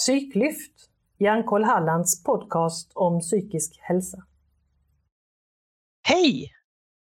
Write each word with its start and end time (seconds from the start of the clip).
Psyklyft, 0.00 0.72
Hjärnkoll 1.18 1.64
Hallands 1.64 2.22
podcast 2.22 2.92
om 2.94 3.20
psykisk 3.20 3.78
hälsa. 3.80 4.26
Hej! 6.08 6.52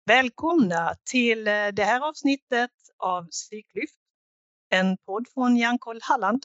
Välkomna 0.05 0.95
till 1.11 1.47
eh, 1.47 1.67
det 1.73 1.83
här 1.83 2.09
avsnittet 2.09 2.71
av 2.97 3.27
Psyklyft, 3.29 3.99
en 4.69 4.97
podd 4.97 5.27
från 5.33 5.57
Hjärnkoll 5.57 5.99
Halland. 6.01 6.43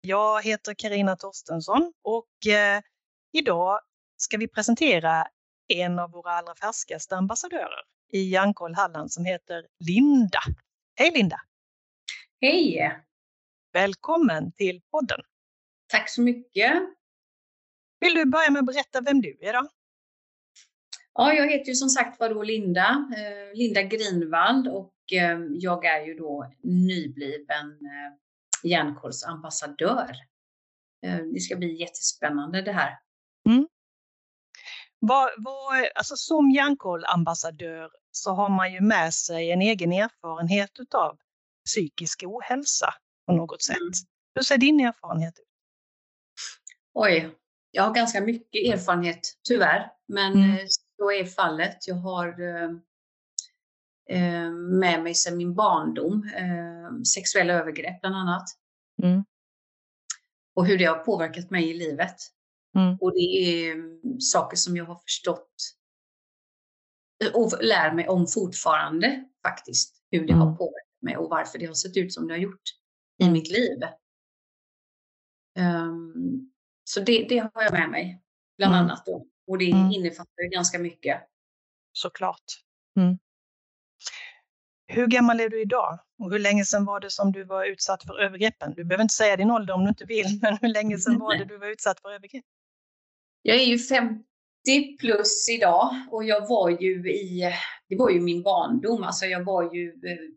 Jag 0.00 0.42
heter 0.42 0.74
Karina 0.74 1.16
Torstensson 1.16 1.92
och 2.02 2.46
eh, 2.52 2.82
idag 3.32 3.80
ska 4.16 4.36
vi 4.36 4.48
presentera 4.48 5.26
en 5.68 5.98
av 5.98 6.10
våra 6.10 6.30
allra 6.30 6.54
färskaste 6.54 7.16
ambassadörer 7.16 7.82
i 8.12 8.30
Hjärnkoll 8.30 8.74
Halland 8.74 9.12
som 9.12 9.24
heter 9.24 9.66
Linda. 9.88 10.40
Hej 10.94 11.10
Linda! 11.10 11.40
Hej! 12.40 13.00
Välkommen 13.72 14.52
till 14.52 14.80
podden! 14.90 15.20
Tack 15.92 16.10
så 16.10 16.22
mycket! 16.22 16.72
Vill 18.00 18.14
du 18.14 18.24
börja 18.24 18.50
med 18.50 18.60
att 18.60 18.66
berätta 18.66 19.00
vem 19.00 19.20
du 19.20 19.38
är 19.40 19.52
då? 19.52 19.68
Ja, 21.14 21.32
jag 21.32 21.50
heter 21.50 21.68
ju 21.68 21.74
som 21.74 21.88
sagt 21.88 22.20
var 22.20 22.28
då 22.28 22.42
Linda, 22.42 23.10
eh, 23.16 23.58
Linda 23.58 23.82
Grinvald 23.82 24.68
och 24.68 24.94
eh, 25.12 25.38
jag 25.50 25.84
är 25.84 26.06
ju 26.06 26.14
då 26.14 26.52
nybliven 26.62 27.78
hjärnkollsambassadör. 28.62 30.16
Eh, 31.06 31.18
det 31.34 31.40
ska 31.40 31.56
bli 31.56 31.80
jättespännande 31.80 32.62
det 32.62 32.72
här. 32.72 32.98
Mm. 33.48 33.68
Vad, 34.98 35.30
vad, 35.36 35.88
alltså 35.94 36.16
som 36.16 36.50
hjärnkollambassadör 36.50 37.90
så 38.10 38.30
har 38.30 38.48
man 38.48 38.72
ju 38.72 38.80
med 38.80 39.14
sig 39.14 39.50
en 39.50 39.62
egen 39.62 39.92
erfarenhet 39.92 40.94
av 40.94 41.18
psykisk 41.64 42.22
ohälsa 42.26 42.94
på 43.26 43.32
något 43.32 43.62
sätt. 43.62 43.76
Mm. 43.76 43.92
Hur 44.34 44.42
ser 44.42 44.58
din 44.58 44.80
erfarenhet 44.80 45.38
ut? 45.38 45.51
Oj, 46.94 47.30
jag 47.70 47.82
har 47.82 47.94
ganska 47.94 48.20
mycket 48.20 48.74
erfarenhet 48.74 49.20
tyvärr, 49.48 49.92
men 50.08 50.32
mm. 50.32 50.50
Eh, 50.50 50.66
så 50.96 51.12
är 51.12 51.24
fallet. 51.24 51.88
Jag 51.88 51.94
har 51.94 52.40
eh, 52.40 52.70
eh, 54.08 54.50
med 54.52 55.02
mig 55.02 55.14
sedan 55.14 55.36
min 55.36 55.54
barndom 55.54 56.30
eh, 56.36 57.02
sexuella 57.14 57.52
övergrepp 57.52 58.00
bland 58.00 58.16
annat. 58.16 58.44
Mm. 59.02 59.24
Och 60.54 60.66
hur 60.66 60.78
det 60.78 60.84
har 60.84 60.98
påverkat 60.98 61.50
mig 61.50 61.70
i 61.70 61.74
livet. 61.74 62.16
Mm. 62.76 62.96
Och 63.00 63.12
det 63.12 63.20
är 63.20 63.72
mm, 63.72 64.20
saker 64.20 64.56
som 64.56 64.76
jag 64.76 64.84
har 64.84 64.98
förstått 64.98 65.56
eh, 67.24 67.34
och 67.34 67.62
lär 67.62 67.92
mig 67.92 68.08
om 68.08 68.26
fortfarande 68.26 69.24
faktiskt. 69.42 70.02
Hur 70.10 70.26
det 70.26 70.32
har 70.32 70.46
mm. 70.46 70.56
påverkat 70.56 71.02
mig 71.02 71.16
och 71.16 71.30
varför 71.30 71.58
det 71.58 71.66
har 71.66 71.74
sett 71.74 71.96
ut 71.96 72.12
som 72.12 72.28
det 72.28 72.34
har 72.34 72.38
gjort 72.38 72.62
i 73.18 73.22
mm. 73.22 73.32
mitt 73.32 73.50
liv. 73.50 73.78
Um, 75.58 76.51
så 76.84 77.00
det, 77.00 77.26
det, 77.28 77.38
har 77.38 77.62
jag 77.62 77.72
med 77.72 77.90
mig, 77.90 78.22
bland 78.58 78.74
mm. 78.74 78.84
annat. 78.84 79.06
Då. 79.06 79.26
Och 79.46 79.58
det 79.58 79.70
mm. 79.70 79.92
innefattar 79.92 80.52
ganska 80.52 80.78
mycket. 80.78 81.22
Såklart. 81.92 82.44
Mm. 82.96 83.18
Hur 84.86 85.06
gammal 85.06 85.40
är 85.40 85.48
du 85.48 85.62
idag? 85.62 85.98
Och 86.18 86.32
hur 86.32 86.38
länge 86.38 86.64
sedan 86.64 86.84
var 86.84 87.00
det 87.00 87.10
som 87.10 87.32
du 87.32 87.44
var 87.44 87.64
utsatt 87.64 88.02
för 88.02 88.20
övergreppen? 88.20 88.74
Du 88.74 88.84
behöver 88.84 89.02
inte 89.02 89.14
säga 89.14 89.36
din 89.36 89.50
ålder 89.50 89.74
om 89.74 89.82
du 89.84 89.88
inte 89.88 90.04
vill, 90.04 90.38
men 90.42 90.58
hur 90.60 90.68
länge 90.68 90.98
sedan 90.98 91.18
var 91.18 91.36
det 91.36 91.44
du 91.44 91.58
var 91.58 91.66
utsatt 91.66 92.00
för 92.00 92.10
övergrepp? 92.10 92.44
Jag 93.42 93.56
är 93.56 93.64
ju 93.64 93.78
50 93.78 94.98
plus 95.00 95.48
idag 95.48 95.90
och 96.10 96.24
jag 96.24 96.48
var 96.48 96.70
ju 96.70 97.12
i, 97.12 97.52
det 97.88 97.96
var 97.96 98.10
ju 98.10 98.20
min 98.20 98.42
barndom, 98.42 99.02
alltså 99.02 99.26
jag 99.26 99.44
var 99.44 99.74
ju, 99.74 99.94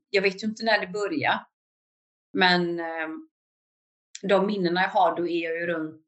jag 0.10 0.22
vet 0.22 0.44
ju 0.44 0.48
inte 0.48 0.64
när 0.64 0.80
det 0.80 0.88
började, 0.88 1.46
men 2.34 2.80
ehm, 2.80 3.28
de 4.28 4.48
minnena 4.48 4.82
jag 4.82 4.90
har, 4.90 5.16
då 5.16 5.28
är 5.28 5.44
jag 5.44 5.60
ju 5.60 5.68
runt 5.68 6.06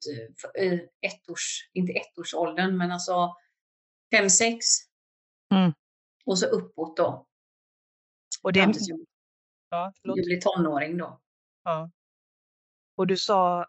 eh, 0.60 0.74
ett 1.12 1.30
års, 1.30 1.70
inte 1.74 1.94
ettårsåldern, 1.94 2.78
men 2.78 2.92
alltså 2.92 3.36
fem, 4.12 4.30
sex. 4.30 4.66
Mm. 5.54 5.74
Och 6.26 6.40
så 6.40 6.46
uppåt 6.46 6.98
då. 6.98 7.26
Och 8.44 8.54
det... 8.54 8.60
Jag, 8.60 8.76
ja, 9.70 9.94
jag 10.02 10.16
blir 10.16 10.42
tonåring 10.42 10.98
då. 10.98 11.22
Ja. 11.64 11.92
Och 12.96 13.08
du 13.08 13.18
sa, 13.18 13.66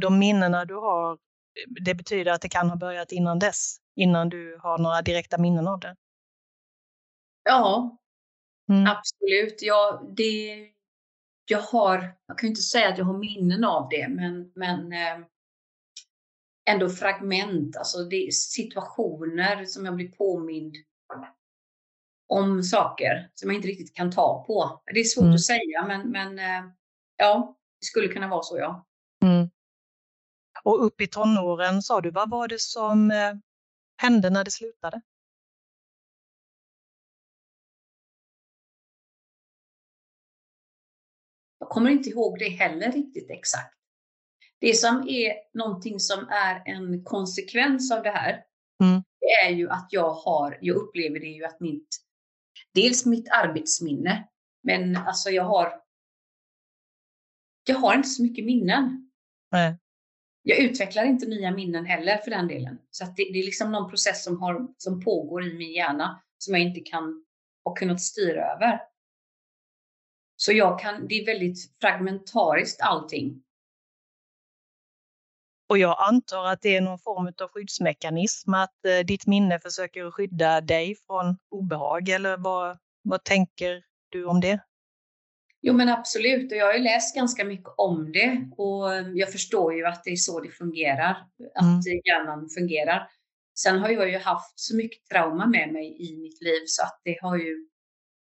de 0.00 0.18
minnena 0.18 0.64
du 0.64 0.74
har, 0.74 1.18
det 1.84 1.94
betyder 1.94 2.32
att 2.32 2.40
det 2.40 2.48
kan 2.48 2.70
ha 2.70 2.76
börjat 2.76 3.12
innan 3.12 3.38
dess, 3.38 3.76
innan 3.94 4.28
du 4.28 4.58
har 4.62 4.78
några 4.78 5.02
direkta 5.02 5.38
minnen 5.38 5.68
av 5.68 5.80
det? 5.80 5.96
Ja, 7.42 7.98
mm. 8.68 8.86
absolut. 8.86 9.62
Ja, 9.62 10.02
det, 10.16 10.68
jag 11.50 11.58
har, 11.58 12.16
jag 12.26 12.38
kan 12.38 12.48
inte 12.48 12.60
säga 12.60 12.88
att 12.88 12.98
jag 12.98 13.04
har 13.04 13.18
minnen 13.18 13.64
av 13.64 13.88
det, 13.88 14.08
men, 14.08 14.52
men 14.54 14.92
eh, 14.92 15.26
ändå 16.70 16.88
fragment, 16.88 17.76
alltså 17.76 18.04
det 18.04 18.26
är 18.26 18.30
situationer 18.30 19.64
som 19.64 19.84
jag 19.84 19.94
blir 19.94 20.08
påmind 20.08 20.76
om 22.28 22.62
saker 22.62 23.30
som 23.34 23.50
jag 23.50 23.58
inte 23.58 23.68
riktigt 23.68 23.94
kan 23.94 24.12
ta 24.12 24.44
på. 24.46 24.82
Det 24.94 25.00
är 25.00 25.04
svårt 25.04 25.22
mm. 25.22 25.34
att 25.34 25.44
säga, 25.44 25.86
men, 25.86 26.10
men 26.10 26.38
eh, 26.38 26.70
ja, 27.16 27.56
det 27.80 27.86
skulle 27.86 28.08
kunna 28.08 28.28
vara 28.28 28.42
så, 28.42 28.58
ja. 28.58 28.86
Mm. 29.24 29.50
Och 30.64 30.84
upp 30.84 31.00
i 31.00 31.06
tonåren 31.06 31.82
sa 31.82 32.00
du, 32.00 32.10
vad 32.10 32.30
var 32.30 32.48
det 32.48 32.60
som 32.60 33.10
eh, 33.10 33.34
hände 33.96 34.30
när 34.30 34.44
det 34.44 34.50
slutade? 34.50 35.00
Kommer 41.76 41.90
inte 41.90 42.10
ihåg 42.10 42.38
det 42.38 42.48
heller 42.48 42.92
riktigt 42.92 43.30
exakt. 43.30 43.74
Det 44.60 44.74
som 44.74 45.08
är 45.08 45.32
någonting 45.54 46.00
som 46.00 46.28
är 46.28 46.62
en 46.64 47.04
konsekvens 47.04 47.92
av 47.92 48.02
det 48.02 48.10
här, 48.10 48.44
mm. 48.82 49.02
det 49.20 49.46
är 49.46 49.50
ju 49.50 49.70
att 49.70 49.88
jag 49.90 50.10
har, 50.10 50.58
jag 50.60 50.76
upplever 50.76 51.20
det 51.20 51.26
ju 51.26 51.44
att 51.44 51.60
mitt, 51.60 51.88
dels 52.74 53.06
mitt 53.06 53.28
arbetsminne, 53.28 54.28
men 54.62 54.96
alltså 54.96 55.30
jag 55.30 55.42
har, 55.42 55.80
jag 57.66 57.76
har 57.76 57.94
inte 57.94 58.08
så 58.08 58.22
mycket 58.22 58.44
minnen. 58.44 59.10
Nej. 59.52 59.78
Jag 60.42 60.58
utvecklar 60.58 61.04
inte 61.04 61.26
nya 61.26 61.50
minnen 61.50 61.86
heller 61.86 62.18
för 62.18 62.30
den 62.30 62.48
delen. 62.48 62.78
Så 62.90 63.04
det, 63.04 63.12
det, 63.32 63.38
är 63.38 63.44
liksom 63.44 63.72
någon 63.72 63.90
process 63.90 64.24
som, 64.24 64.40
har, 64.40 64.68
som 64.76 65.04
pågår 65.04 65.44
i 65.44 65.54
min 65.54 65.72
hjärna 65.72 66.22
som 66.38 66.54
jag 66.54 66.62
inte 66.62 66.80
kan 66.80 67.24
och 67.64 67.78
kunnat 67.78 68.00
styra 68.00 68.52
över. 68.52 68.95
Så 70.36 70.52
jag 70.52 70.80
kan, 70.80 71.08
det 71.08 71.14
är 71.14 71.26
väldigt 71.26 71.58
fragmentariskt 71.80 72.80
allting. 72.80 73.42
Och 75.68 75.78
jag 75.78 75.96
antar 75.98 76.46
att 76.46 76.62
det 76.62 76.76
är 76.76 76.80
någon 76.80 76.98
form 76.98 77.26
av 77.26 77.48
skyddsmekanism, 77.48 78.54
att 78.54 78.84
eh, 78.84 79.06
ditt 79.06 79.26
minne 79.26 79.60
försöker 79.60 80.10
skydda 80.10 80.60
dig 80.60 80.96
från 81.06 81.36
obehag, 81.50 82.08
eller 82.08 82.36
vad, 82.36 82.78
vad 83.02 83.24
tänker 83.24 83.82
du 84.08 84.24
om 84.24 84.40
det? 84.40 84.60
Jo 85.62 85.74
men 85.74 85.88
absolut, 85.88 86.52
och 86.52 86.58
jag 86.58 86.66
har 86.66 86.74
ju 86.74 86.82
läst 86.82 87.16
ganska 87.16 87.44
mycket 87.44 87.74
om 87.76 88.12
det 88.12 88.50
och 88.56 88.84
jag 89.14 89.32
förstår 89.32 89.74
ju 89.74 89.86
att 89.86 90.04
det 90.04 90.10
är 90.10 90.16
så 90.16 90.40
det 90.40 90.50
fungerar, 90.50 91.10
att 91.54 91.86
mm. 91.86 92.00
hjärnan 92.04 92.48
fungerar. 92.48 93.08
Sen 93.58 93.78
har 93.78 93.88
jag 93.88 94.10
ju 94.10 94.18
haft 94.18 94.60
så 94.60 94.76
mycket 94.76 95.08
trauma 95.08 95.46
med 95.46 95.72
mig 95.72 95.96
i 96.08 96.16
mitt 96.16 96.42
liv 96.42 96.62
så 96.66 96.82
att 96.82 97.00
det 97.04 97.18
har 97.22 97.36
ju, 97.36 97.68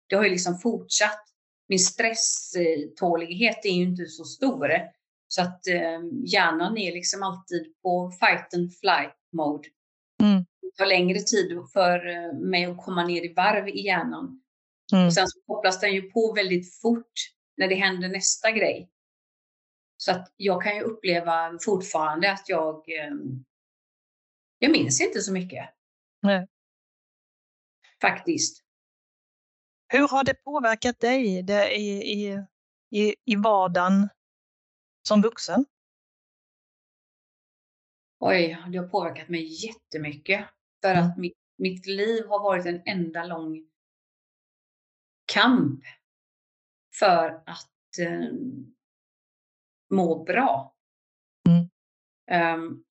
det 0.08 0.16
har 0.16 0.24
ju 0.24 0.30
liksom 0.30 0.58
fortsatt 0.58 1.24
min 1.72 1.78
stresstålighet 1.78 3.64
är 3.64 3.70
ju 3.70 3.82
inte 3.82 4.06
så 4.06 4.24
stor. 4.24 4.68
Så 5.28 5.42
att 5.42 5.66
eh, 5.66 6.00
hjärnan 6.24 6.78
är 6.78 6.92
liksom 6.92 7.22
alltid 7.22 7.74
på 7.82 8.10
fight 8.10 8.54
and 8.54 8.76
flight 8.76 9.16
mode. 9.32 9.68
Mm. 10.22 10.44
Det 10.60 10.76
tar 10.76 10.86
längre 10.86 11.18
tid 11.18 11.58
för 11.72 12.06
eh, 12.06 12.32
mig 12.32 12.64
att 12.64 12.84
komma 12.84 13.04
ner 13.04 13.24
i 13.24 13.34
varv 13.34 13.68
i 13.68 13.86
hjärnan. 13.86 14.42
Mm. 14.92 15.06
Och 15.06 15.14
sen 15.14 15.28
så 15.28 15.40
kopplas 15.46 15.80
den 15.80 15.94
ju 15.94 16.02
på 16.10 16.32
väldigt 16.32 16.80
fort 16.80 17.12
när 17.56 17.68
det 17.68 17.74
händer 17.74 18.08
nästa 18.08 18.50
grej. 18.50 18.90
Så 19.96 20.12
att 20.12 20.34
jag 20.36 20.62
kan 20.62 20.76
ju 20.76 20.82
uppleva 20.82 21.58
fortfarande 21.64 22.32
att 22.32 22.48
jag, 22.48 22.76
eh, 22.76 23.14
jag 24.58 24.70
minns 24.70 25.00
inte 25.00 25.20
så 25.20 25.32
mycket. 25.32 25.68
Nej. 26.22 26.46
Faktiskt. 28.00 28.61
Hur 29.92 30.08
har 30.08 30.24
det 30.24 30.34
påverkat 30.34 31.00
dig 31.00 31.26
i, 31.26 31.38
i, 32.12 32.38
i, 32.90 33.14
i 33.24 33.36
vardagen 33.36 34.08
som 35.08 35.22
vuxen? 35.22 35.64
Oj, 38.20 38.58
det 38.72 38.78
har 38.78 38.88
påverkat 38.88 39.28
mig 39.28 39.66
jättemycket. 39.66 40.46
För 40.82 40.94
att 40.94 41.18
mitt, 41.18 41.36
mitt 41.58 41.86
liv 41.86 42.26
har 42.26 42.42
varit 42.42 42.66
en 42.66 42.82
enda 42.86 43.24
lång 43.24 43.66
kamp 45.32 45.80
för 46.98 47.42
att 47.46 47.98
eh, 48.00 48.32
må 49.90 50.24
bra. 50.24 50.74
Mm. 51.48 52.60
Um, 52.60 52.84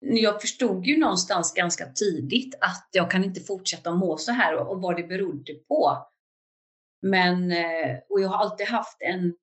jag 0.00 0.40
förstod 0.40 0.86
ju 0.86 0.98
någonstans 0.98 1.54
ganska 1.54 1.92
tidigt 1.92 2.54
att 2.60 2.88
jag 2.92 3.10
kan 3.10 3.24
inte 3.24 3.40
fortsätta 3.40 3.92
må 3.94 4.16
så 4.16 4.32
här 4.32 4.56
och, 4.56 4.72
och 4.72 4.82
vad 4.82 4.96
det 4.96 5.04
berodde 5.04 5.54
på. 5.54 6.08
Men, 7.02 7.52
eh, 7.52 7.98
och 8.08 8.20
jag 8.20 8.28
har 8.28 8.36
alltid 8.36 8.66
haft 8.66 9.02
en 9.02 9.34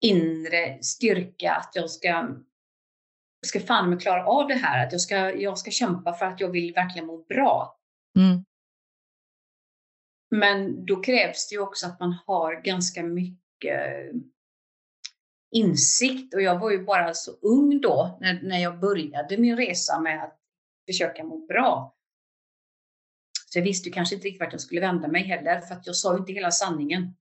inre 0.00 0.82
styrka 0.82 1.52
att 1.52 1.70
jag 1.74 1.90
ska 1.90 2.28
ska 3.46 3.60
fan 3.60 3.90
med 3.90 4.02
klara 4.02 4.26
av 4.26 4.48
det 4.48 4.54
här, 4.54 4.86
att 4.86 4.92
jag 4.92 5.00
ska, 5.00 5.16
jag 5.16 5.58
ska 5.58 5.70
kämpa 5.70 6.12
för 6.12 6.26
att 6.26 6.40
jag 6.40 6.48
vill 6.48 6.74
verkligen 6.74 7.06
må 7.06 7.18
bra. 7.18 7.78
Mm. 8.18 8.44
Men 10.30 10.86
då 10.86 11.02
krävs 11.02 11.48
det 11.48 11.54
ju 11.54 11.60
också 11.60 11.86
att 11.86 12.00
man 12.00 12.16
har 12.26 12.54
ganska 12.54 13.02
mycket 13.02 14.12
insikt 15.54 16.34
och 16.34 16.42
jag 16.42 16.58
var 16.58 16.70
ju 16.70 16.84
bara 16.84 17.14
så 17.14 17.32
ung 17.32 17.80
då 17.80 18.18
när, 18.20 18.42
när 18.42 18.58
jag 18.58 18.80
började 18.80 19.38
min 19.38 19.56
resa 19.56 20.00
med 20.00 20.24
att 20.24 20.38
försöka 20.86 21.24
må 21.24 21.46
bra. 21.46 21.96
Så 23.52 23.58
jag 23.58 23.64
visste 23.64 23.88
ju 23.88 23.92
kanske 23.92 24.14
inte 24.14 24.26
riktigt 24.26 24.40
vart 24.40 24.52
jag 24.52 24.60
skulle 24.60 24.80
vända 24.80 25.08
mig 25.08 25.22
heller 25.22 25.60
för 25.60 25.74
att 25.74 25.86
jag 25.86 25.96
sa 25.96 26.12
ju 26.12 26.18
inte 26.18 26.32
hela 26.32 26.50
sanningen. 26.50 27.16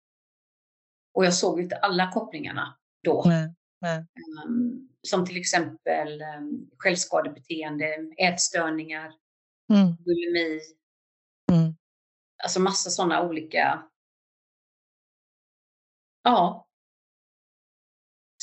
Och 1.13 1.25
jag 1.25 1.33
såg 1.33 1.59
inte 1.61 1.75
alla 1.75 2.11
kopplingarna 2.11 2.77
då. 3.03 3.23
Nej, 3.25 3.53
nej. 3.81 4.05
Um, 4.45 4.89
som 5.01 5.25
till 5.25 5.37
exempel 5.37 6.21
um, 6.21 6.69
självskadebeteende, 6.77 7.85
ätstörningar, 8.17 9.13
Mm. 9.73 9.95
bulimi, 9.95 10.59
Mm. 11.51 11.75
alltså 12.43 12.59
massa 12.59 12.89
sådana 12.89 13.21
olika, 13.27 13.83
ja, 16.23 16.67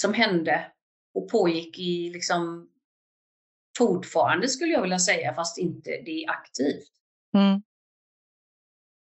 som 0.00 0.14
hände 0.14 0.72
och 1.14 1.28
pågick 1.30 1.78
i 1.78 2.10
liksom 2.10 2.70
fortfarande 3.78 4.48
skulle 4.48 4.72
jag 4.72 4.82
vilja 4.82 4.98
säga, 4.98 5.34
fast 5.34 5.58
inte 5.58 5.90
det 5.90 6.24
är 6.24 6.30
aktivt. 6.30 6.92
Mm. 7.34 7.62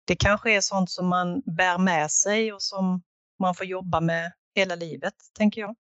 Det 0.05 0.17
kanske 0.17 0.53
är 0.57 0.61
sånt 0.61 0.91
som 0.91 1.09
man 1.09 1.41
bär 1.41 1.79
med 1.79 2.11
sig 2.11 2.53
och 2.53 2.63
som 2.63 3.03
man 3.41 3.55
får 3.55 3.67
jobba 3.67 4.01
med 4.01 4.33
hela 4.55 4.75
livet, 4.75 5.15
tänker 5.39 5.61
jag. 5.61 5.75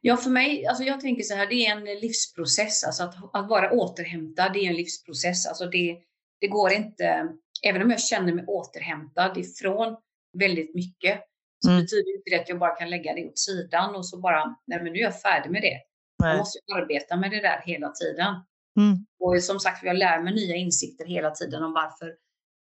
Ja, 0.00 0.16
för 0.16 0.30
mig, 0.30 0.66
alltså 0.66 0.84
jag 0.84 1.00
tänker 1.00 1.22
så 1.22 1.34
här, 1.34 1.46
det 1.46 1.66
är 1.66 1.72
en 1.76 1.84
livsprocess. 1.84 2.84
Alltså 2.84 3.02
att, 3.02 3.14
att 3.32 3.48
vara 3.48 3.70
återhämtad, 3.70 4.52
det 4.52 4.58
är 4.58 4.68
en 4.68 4.76
livsprocess. 4.76 5.46
Alltså 5.46 5.66
det, 5.66 5.98
det 6.40 6.48
går 6.48 6.72
inte, 6.72 7.28
även 7.66 7.82
om 7.82 7.90
jag 7.90 8.00
känner 8.00 8.32
mig 8.34 8.44
återhämtad 8.46 9.38
ifrån 9.38 9.96
väldigt 10.38 10.74
mycket, 10.74 11.20
så 11.64 11.70
Mm. 11.70 11.80
betyder 11.82 12.16
inte 12.16 12.30
det 12.30 12.40
att 12.40 12.48
jag 12.48 12.58
bara 12.58 12.74
kan 12.76 12.90
lägga 12.90 13.14
det 13.14 13.26
åt 13.28 13.38
sidan 13.38 13.94
och 13.94 14.06
så 14.06 14.20
bara, 14.20 14.56
nej 14.66 14.82
men 14.82 14.92
nu 14.92 14.98
är 14.98 15.02
jag 15.02 15.20
färdig 15.20 15.50
med 15.50 15.62
det. 15.62 15.80
Jag 16.18 16.28
Nej. 16.28 16.38
måste 16.38 16.58
ju 16.66 16.74
arbeta 16.74 17.16
med 17.16 17.30
det 17.30 17.40
där 17.40 17.62
hela 17.64 17.88
tiden. 17.90 18.34
Mm. 18.78 19.06
Och 19.20 19.42
som 19.42 19.60
sagt, 19.60 19.84
jag 19.84 19.96
lär 19.96 20.22
mig 20.22 20.34
nya 20.34 20.56
insikter 20.56 21.06
hela 21.06 21.30
tiden 21.30 21.62
om 21.64 21.72
varför, 21.72 22.14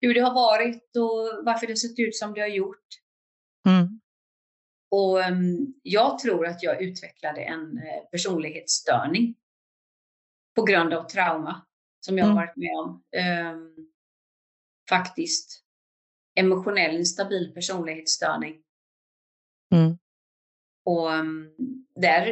hur 0.07 0.15
det 0.15 0.21
har 0.21 0.35
varit 0.35 0.97
och 0.97 1.45
varför 1.45 1.67
det 1.67 1.77
sett 1.77 1.99
ut 1.99 2.17
som 2.17 2.35
det 2.35 2.41
har 2.41 2.49
gjort. 2.49 2.87
Mm. 3.69 4.01
Och 4.91 5.19
um, 5.19 5.75
jag 5.83 6.19
tror 6.19 6.47
att 6.47 6.63
jag 6.63 6.83
utvecklade 6.83 7.41
en 7.41 7.79
eh, 7.79 8.05
personlighetsstörning 8.13 9.35
på 10.57 10.63
grund 10.63 10.95
av 10.95 11.05
trauma 11.05 11.67
som 12.01 12.19
jag 12.19 12.25
har 12.25 12.33
Mm. 12.33 12.45
varit 12.47 12.57
med 12.57 12.77
om. 12.77 13.03
Ehm, 13.17 13.89
faktiskt. 14.89 15.61
Emotionell 16.37 16.97
instabil 16.97 17.53
personlighetsstörning. 17.55 18.63
Mm. 19.75 19.99
Och 20.85 21.11
um, 21.13 21.55
där 21.95 22.25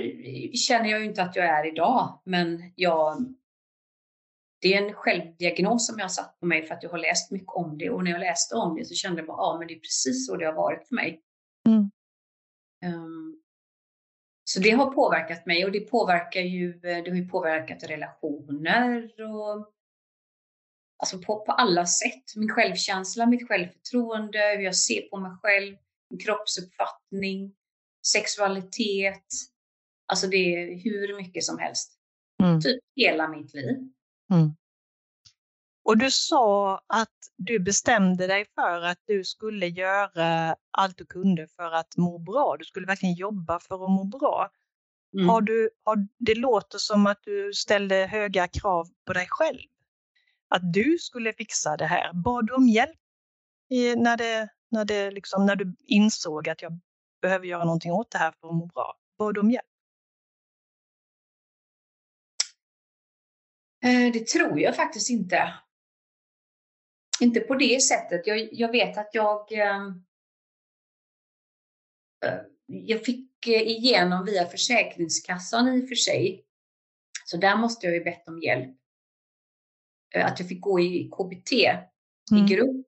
känner 0.56 0.90
jag 0.90 1.00
ju 1.00 1.06
inte 1.06 1.22
att 1.22 1.36
jag 1.36 1.46
är 1.46 1.66
idag, 1.72 2.20
men 2.24 2.72
jag, 2.76 3.34
det 4.62 4.74
är 4.74 4.82
en 4.82 4.94
självdiagnos 4.94 5.86
som 5.86 5.98
jag 5.98 6.04
har 6.04 6.08
satt 6.08 6.40
på 6.40 6.46
mig 6.46 6.66
för 6.66 6.74
att 6.74 6.82
jag 6.82 6.90
har 6.90 6.98
läst 6.98 7.30
mycket 7.30 7.48
om 7.48 7.78
det. 7.78 7.90
Och 7.90 8.04
när 8.04 8.10
jag 8.10 8.20
läste 8.20 8.54
om 8.54 8.76
det 8.76 8.84
så 8.84 8.94
kände 8.94 9.20
jag 9.20 9.26
bara, 9.26 9.36
ja 9.36 9.56
men 9.58 9.68
det 9.68 9.74
är 9.74 9.78
precis 9.78 10.26
så 10.26 10.36
det 10.36 10.44
har 10.44 10.52
varit 10.52 10.88
för 10.88 10.94
mig. 10.94 11.22
Mm. 11.68 11.90
Um, 12.94 13.42
så 14.44 14.60
det 14.60 14.70
har 14.70 14.90
påverkat 14.90 15.46
mig 15.46 15.64
och 15.64 15.72
det 15.72 15.80
påverkar 15.80 16.40
ju, 16.40 16.72
det 16.72 17.10
har 17.10 17.16
ju 17.16 17.28
påverkat 17.28 17.82
relationer 17.82 19.22
och 19.22 19.72
alltså 20.96 21.18
på, 21.18 21.44
på 21.44 21.52
alla 21.52 21.86
sätt. 21.86 22.36
Min 22.36 22.48
självkänsla, 22.48 23.26
mitt 23.26 23.48
självförtroende, 23.48 24.54
hur 24.56 24.64
jag 24.64 24.76
ser 24.76 25.02
på 25.02 25.16
mig 25.16 25.32
själv, 25.42 25.76
min 26.10 26.20
kroppsuppfattning, 26.20 27.54
sexualitet. 28.06 29.26
Alltså 30.06 30.26
det 30.26 30.36
är 30.36 30.84
hur 30.84 31.16
mycket 31.16 31.44
som 31.44 31.58
helst. 31.58 31.98
Mm. 32.42 32.60
Typ 32.60 32.80
hela 32.96 33.28
mitt 33.28 33.54
liv. 33.54 33.92
Och 35.84 35.98
du 35.98 36.10
sa 36.10 36.80
att 36.86 37.16
du 37.36 37.58
bestämde 37.58 38.26
dig 38.26 38.46
för 38.54 38.82
att 38.82 38.98
du 39.06 39.24
skulle 39.24 39.66
göra 39.66 40.56
allt 40.70 40.98
du 40.98 41.06
kunde 41.06 41.48
för 41.48 41.72
att 41.72 41.96
må 41.96 42.18
bra. 42.18 42.56
Du 42.58 42.64
skulle 42.64 42.86
verkligen 42.86 43.14
jobba 43.14 43.58
för 43.58 43.74
att 43.74 43.90
må 43.90 44.04
bra. 44.04 44.50
Mm. 45.14 45.28
Har 45.28 45.40
du, 45.40 45.70
har, 45.84 46.08
det 46.18 46.34
låter 46.34 46.78
som 46.78 47.06
att 47.06 47.18
du 47.22 47.52
ställde 47.52 48.06
höga 48.06 48.48
krav 48.48 48.88
på 49.06 49.12
dig 49.12 49.26
själv. 49.28 49.68
Att 50.48 50.72
du 50.72 50.98
skulle 50.98 51.32
fixa 51.32 51.76
det 51.76 51.86
här. 51.86 52.12
Bad 52.12 52.46
du 52.46 52.54
om 52.54 52.68
hjälp 52.68 52.98
i, 53.70 53.96
när, 53.96 54.16
det, 54.16 54.48
när, 54.70 54.84
det 54.84 55.10
liksom, 55.10 55.46
när 55.46 55.56
du 55.56 55.76
insåg 55.86 56.48
att 56.48 56.62
jag 56.62 56.80
behöver 57.22 57.46
göra 57.46 57.64
någonting 57.64 57.92
åt 57.92 58.10
det 58.10 58.18
här 58.18 58.32
för 58.40 58.48
att 58.48 58.54
må 58.54 58.66
bra? 58.66 58.94
Bad 59.18 59.34
du 59.34 59.40
om 59.40 59.50
hjälp? 59.50 59.66
Det 64.12 64.26
tror 64.26 64.60
jag 64.60 64.76
faktiskt 64.76 65.10
inte. 65.10 65.54
Inte 67.20 67.40
på 67.40 67.54
det 67.54 67.82
sättet. 67.82 68.26
Jag, 68.26 68.48
jag 68.52 68.72
vet 68.72 68.98
att 68.98 69.10
jag 69.12 69.52
ehm, 69.52 70.04
eh, 72.24 72.40
jag 72.66 73.04
fick 73.04 73.46
eh, 73.46 73.62
igenom 73.62 74.24
via 74.24 74.46
Försäkringskassan 74.46 75.68
i 75.68 75.84
och 75.84 75.88
för 75.88 75.94
sig. 75.94 76.44
Så 77.24 77.36
där 77.36 77.56
måste 77.56 77.86
jag 77.86 77.94
ju 77.94 78.04
bett 78.04 78.28
om 78.28 78.42
hjälp. 78.42 78.76
Eh, 80.14 80.26
Att 80.26 80.40
jag 80.40 80.48
fick 80.48 80.60
gå 80.60 80.80
i 80.80 81.10
KBT 81.10 81.52
Mm. 82.32 82.44
i 82.44 82.48
grupp. 82.48 82.86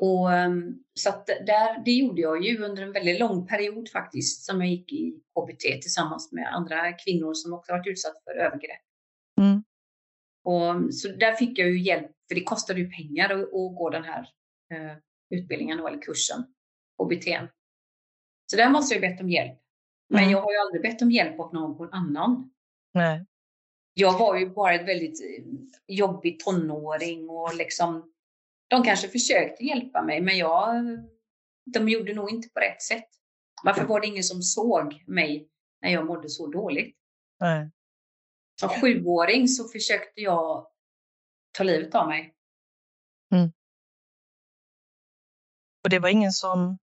Och, 0.00 0.32
ehm, 0.32 0.84
så 0.94 1.08
att 1.08 1.26
där, 1.26 1.82
det 1.84 1.92
gjorde 1.92 2.20
jag 2.20 2.44
ju 2.44 2.64
under 2.64 2.82
en 2.82 2.92
väldigt 2.92 3.20
lång 3.20 3.46
period 3.46 3.88
faktiskt 3.90 4.44
som 4.44 4.60
jag 4.60 4.70
gick 4.70 4.92
i 4.92 5.20
KBT 5.34 5.60
tillsammans 5.82 6.32
med 6.32 6.54
andra 6.54 6.92
kvinnor 6.92 7.34
som 7.34 7.52
också 7.52 7.72
varit 7.72 7.86
utsatta 7.86 8.20
för 8.24 8.30
övergrepp. 8.30 8.85
Mm. 9.40 9.62
Och, 10.44 10.94
så 10.94 11.08
där 11.08 11.32
fick 11.32 11.58
jag 11.58 11.68
ju 11.68 11.78
hjälp, 11.80 12.10
för 12.28 12.34
det 12.34 12.42
kostade 12.44 12.80
ju 12.80 12.90
pengar 12.90 13.30
att, 13.30 13.40
att 13.42 13.76
gå 13.76 13.90
den 13.90 14.04
här 14.04 14.28
eh, 14.72 14.96
utbildningen 15.30 15.78
eller 15.78 16.02
kursen, 16.02 16.42
KBT. 17.02 17.26
Så 18.50 18.56
där 18.56 18.70
måste 18.70 18.94
jag 18.94 19.02
ju 19.04 19.08
bett 19.10 19.20
om 19.20 19.30
hjälp. 19.30 19.58
Men 20.08 20.18
Mm. 20.20 20.30
jag 20.32 20.40
har 20.42 20.52
ju 20.52 20.58
aldrig 20.58 20.82
bett 20.82 21.02
om 21.02 21.10
hjälp 21.10 21.40
av 21.40 21.54
någon 21.54 21.92
annan. 21.92 22.50
Nej. 22.94 23.26
Jag 23.94 24.18
var 24.18 24.36
ju 24.38 24.50
bara 24.50 24.74
ett 24.74 24.88
väldigt 24.88 25.20
eh, 25.24 25.44
jobbig 25.86 26.40
tonåring 26.40 27.30
och 27.30 27.54
liksom, 27.54 28.12
de 28.68 28.82
kanske 28.82 29.08
försökte 29.08 29.64
hjälpa 29.64 30.02
mig, 30.02 30.20
men 30.20 30.38
jag, 30.38 30.74
de 31.64 31.88
gjorde 31.88 32.14
nog 32.14 32.30
inte 32.30 32.48
på 32.48 32.60
rätt 32.60 32.82
sätt. 32.82 33.08
Varför 33.64 33.84
var 33.84 34.00
det 34.00 34.06
ingen 34.06 34.24
som 34.24 34.42
såg 34.42 35.04
mig 35.06 35.48
när 35.82 35.90
jag 35.90 36.06
mådde 36.06 36.28
så 36.28 36.46
dåligt? 36.46 36.96
Nej. 37.40 37.70
Som 38.60 38.68
sjuåring 38.68 39.48
så 39.48 39.68
försökte 39.68 40.20
jag 40.20 40.66
ta 41.52 41.64
livet 41.64 41.94
av 41.94 42.08
mig. 42.08 42.36
Och 45.86 45.90
det 45.90 45.98
var 45.98 46.08
ingen 46.08 46.32
som 46.32 46.78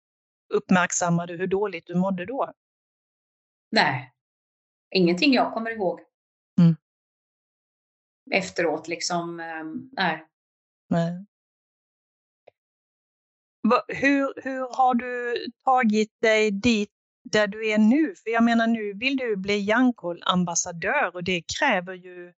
uppmärksammade 0.54 1.34
hur 1.34 1.48
dåligt 1.48 1.86
du 1.88 1.96
mådde 1.96 2.26
då? 2.26 2.54
Nej, 3.72 4.14
ingenting 4.96 5.34
jag 5.34 5.54
kommer 5.54 5.72
ihåg. 5.72 6.00
Mm. 6.60 6.76
Efteråt 8.32 8.88
liksom, 8.88 9.40
ehm, 9.40 9.90
nej. 9.92 10.28
Nej. 10.90 11.26
Hur, 13.88 14.42
hur 14.44 14.76
har 14.78 14.96
du 14.96 15.36
tagit 15.64 16.22
dig 16.22 16.52
dit 16.52 16.93
där 17.24 17.48
du 17.48 17.70
är 17.70 17.78
nu? 17.78 18.16
För 18.16 18.30
jag 18.30 18.44
menar 18.44 18.68
nu 18.68 18.94
vill 18.94 19.18
du 19.18 19.36
bli 19.36 19.60
Jankol-ambassadör 19.60 21.16
och 21.16 21.24
det 21.24 21.44
kräver 21.60 21.94
ju 21.94 22.34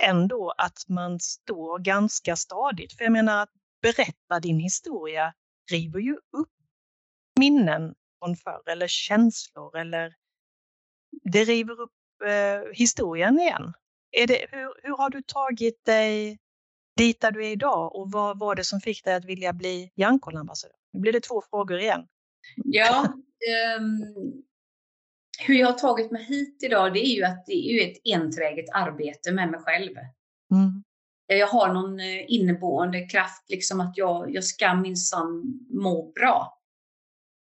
ändå 0.00 0.54
att 0.58 0.88
man 0.88 1.20
står 1.20 1.78
ganska 1.78 2.36
stadigt. 2.36 2.92
För 2.92 3.04
jag 3.04 3.12
menar 3.12 3.42
att 3.42 3.50
berätta 3.82 4.40
din 4.40 4.60
historia 4.60 5.34
river 5.70 6.00
ju 6.00 6.14
upp 6.14 6.52
minnen 7.40 7.94
från 8.18 8.36
förr 8.36 8.68
eller 8.68 8.86
känslor 8.88 9.76
eller 9.76 10.14
det 11.22 11.44
river 11.44 11.80
upp 11.80 11.92
eh, 12.24 12.72
historien 12.72 13.38
igen. 13.38 13.72
Är 14.10 14.26
det, 14.26 14.46
hur, 14.50 14.74
hur 14.82 14.96
har 14.96 15.10
du 15.10 15.22
tagit 15.22 15.84
dig 15.84 16.38
dit 16.96 17.20
där 17.20 17.30
du 17.30 17.46
är 17.46 17.50
idag 17.50 17.96
och 17.96 18.12
vad 18.12 18.38
var 18.38 18.54
det 18.54 18.64
som 18.64 18.80
fick 18.80 19.04
dig 19.04 19.14
att 19.14 19.24
vilja 19.24 19.52
bli 19.52 19.92
Jankol-ambassadör? 19.94 20.76
Nu 20.92 21.00
blir 21.00 21.12
det 21.12 21.20
två 21.20 21.42
frågor 21.50 21.78
igen. 21.78 22.06
Ja, 22.56 23.12
ehm, 23.50 24.14
hur 25.38 25.54
jag 25.54 25.66
har 25.66 25.78
tagit 25.78 26.10
mig 26.10 26.24
hit 26.24 26.62
idag, 26.62 26.92
det 26.92 27.06
är 27.06 27.16
ju 27.16 27.24
att 27.24 27.46
det 27.46 27.52
är 27.52 27.90
ett 27.90 28.00
enträget 28.04 28.66
arbete 28.74 29.32
med 29.32 29.50
mig 29.50 29.60
själv. 29.60 29.96
Mm. 30.50 30.82
Jag 31.26 31.46
har 31.46 31.74
någon 31.74 32.00
eh, 32.00 32.24
inneboende 32.32 33.06
kraft, 33.06 33.50
liksom 33.50 33.80
att 33.80 33.96
jag, 33.96 34.34
jag 34.34 34.44
ska 34.44 34.74
minsann 34.74 35.60
må 35.70 36.12
bra. 36.12 36.60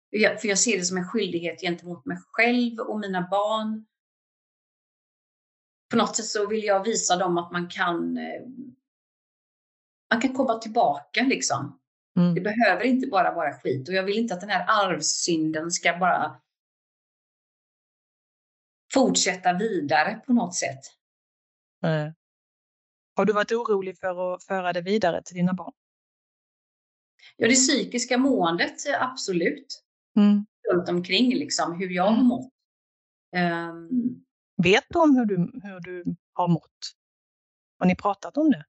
Jag, 0.09 0.41
för 0.41 0.47
jag 0.47 0.59
ser 0.59 0.77
det 0.77 0.85
som 0.85 0.97
en 0.97 1.07
skyldighet 1.07 1.61
gentemot 1.61 2.05
mig 2.05 2.17
själv 2.31 2.79
och 2.79 2.99
mina 2.99 3.27
barn. 3.31 3.85
på 5.89 5.97
något 5.97 6.15
sätt 6.15 6.25
så 6.25 6.47
vill 6.47 6.63
jag 6.63 6.83
visa 6.83 7.15
dem 7.15 7.37
att 7.37 7.51
man 7.51 7.69
kan 7.69 8.17
eh, 8.17 8.41
man 10.11 10.21
kan 10.21 10.33
komma 10.33 10.59
tillbaka 10.59 11.23
liksom. 11.23 11.80
Mm. 12.17 12.35
Det 12.35 12.41
behöver 12.41 12.83
inte 12.83 13.07
bara 13.07 13.35
vara 13.35 13.53
skit 13.53 13.87
och 13.87 13.93
jag 13.93 14.03
vill 14.03 14.17
inte 14.17 14.33
att 14.33 14.41
den 14.41 14.49
här 14.49 14.65
arvsynden 14.67 15.71
ska 15.71 15.97
bara 15.97 16.41
fortsätta 18.93 19.53
vidare 19.53 20.21
på 20.25 20.33
något 20.33 20.55
sätt. 20.55 20.79
Mm. 21.85 22.13
Har 23.15 23.25
du 23.25 23.33
varit 23.33 23.51
orolig 23.51 23.97
för 23.97 24.33
att 24.33 24.43
föra 24.43 24.73
det 24.73 24.81
vidare 24.81 25.23
till 25.23 25.35
dina 25.35 25.53
barn? 25.53 25.73
Ja, 27.37 27.47
det 27.47 27.53
psykiska 27.53 28.17
måendet, 28.17 28.75
absolut. 28.99 29.83
Mm. 30.17 30.45
Runt 30.71 30.89
omkring 30.89 31.29
liksom, 31.35 31.79
hur 31.79 31.89
jag 31.89 32.03
har 32.03 32.13
mm. 32.13 32.25
mått. 32.25 32.51
Um, 33.35 34.23
vet 34.63 34.85
de 34.89 35.15
hur 35.15 35.25
du, 35.25 35.35
hur 35.63 35.79
du 35.79 36.15
har 36.33 36.47
mått? 36.47 36.95
Har 37.79 37.85
ni 37.85 37.95
pratat 37.95 38.37
om 38.37 38.51
det? 38.51 38.65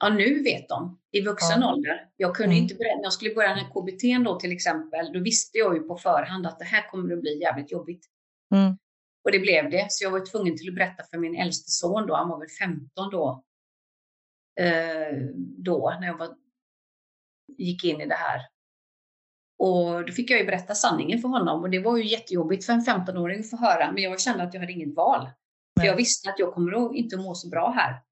Ja, 0.00 0.08
nu 0.08 0.42
vet 0.42 0.68
de 0.68 0.98
i 1.12 1.20
vuxen 1.20 1.60
ja. 1.60 1.72
ålder. 1.72 2.08
Jag 2.16 2.36
kunde 2.36 2.52
mm. 2.52 2.62
inte 2.62 2.74
berätta, 2.74 2.96
när 2.96 3.02
jag 3.02 3.12
skulle 3.12 3.34
börja 3.34 3.48
den 3.48 3.58
här 3.58 3.70
KBT 3.70 4.24
då 4.24 4.40
till 4.40 4.52
exempel, 4.52 5.12
då 5.12 5.20
visste 5.20 5.58
jag 5.58 5.74
ju 5.74 5.82
på 5.82 5.96
förhand 5.96 6.46
att 6.46 6.58
det 6.58 6.64
här 6.64 6.88
kommer 6.90 7.14
att 7.14 7.20
bli 7.20 7.40
jävligt 7.40 7.72
jobbigt. 7.72 8.06
Mm. 8.54 8.76
Och 9.24 9.32
det 9.32 9.38
blev 9.38 9.70
det, 9.70 9.86
så 9.90 10.04
jag 10.04 10.10
var 10.10 10.26
tvungen 10.26 10.56
till 10.56 10.68
att 10.68 10.74
berätta 10.74 11.02
för 11.10 11.18
min 11.18 11.36
äldste 11.36 11.70
son 11.70 12.06
då, 12.06 12.14
han 12.14 12.28
var 12.28 12.38
väl 12.38 12.48
15 12.48 13.10
då, 13.10 13.44
eh, 14.60 15.18
då 15.58 15.96
när 16.00 16.06
jag 16.06 16.18
var, 16.18 16.36
gick 17.58 17.84
in 17.84 18.00
i 18.00 18.06
det 18.06 18.14
här. 18.14 18.40
Och 19.58 20.06
då 20.06 20.12
fick 20.12 20.30
jag 20.30 20.40
ju 20.40 20.46
berätta 20.46 20.74
sanningen 20.74 21.18
för 21.18 21.28
honom 21.28 21.62
och 21.62 21.70
det 21.70 21.78
var 21.78 21.96
ju 21.96 22.04
jättejobbigt 22.04 22.66
för 22.66 22.72
en 22.72 22.80
15-åring 22.80 23.40
att 23.40 23.50
få 23.50 23.56
höra, 23.56 23.92
men 23.92 24.02
jag 24.02 24.20
kände 24.20 24.42
att 24.42 24.54
jag 24.54 24.60
hade 24.60 24.72
inget 24.72 24.94
val. 24.94 25.30
För 25.80 25.86
jag 25.86 25.96
visste 25.96 26.30
att 26.30 26.38
jag 26.38 26.54
kommer 26.54 26.86
att 26.86 26.94
inte 26.94 27.16
må 27.16 27.34
så 27.34 27.48
bra 27.48 27.70
här. 27.70 28.02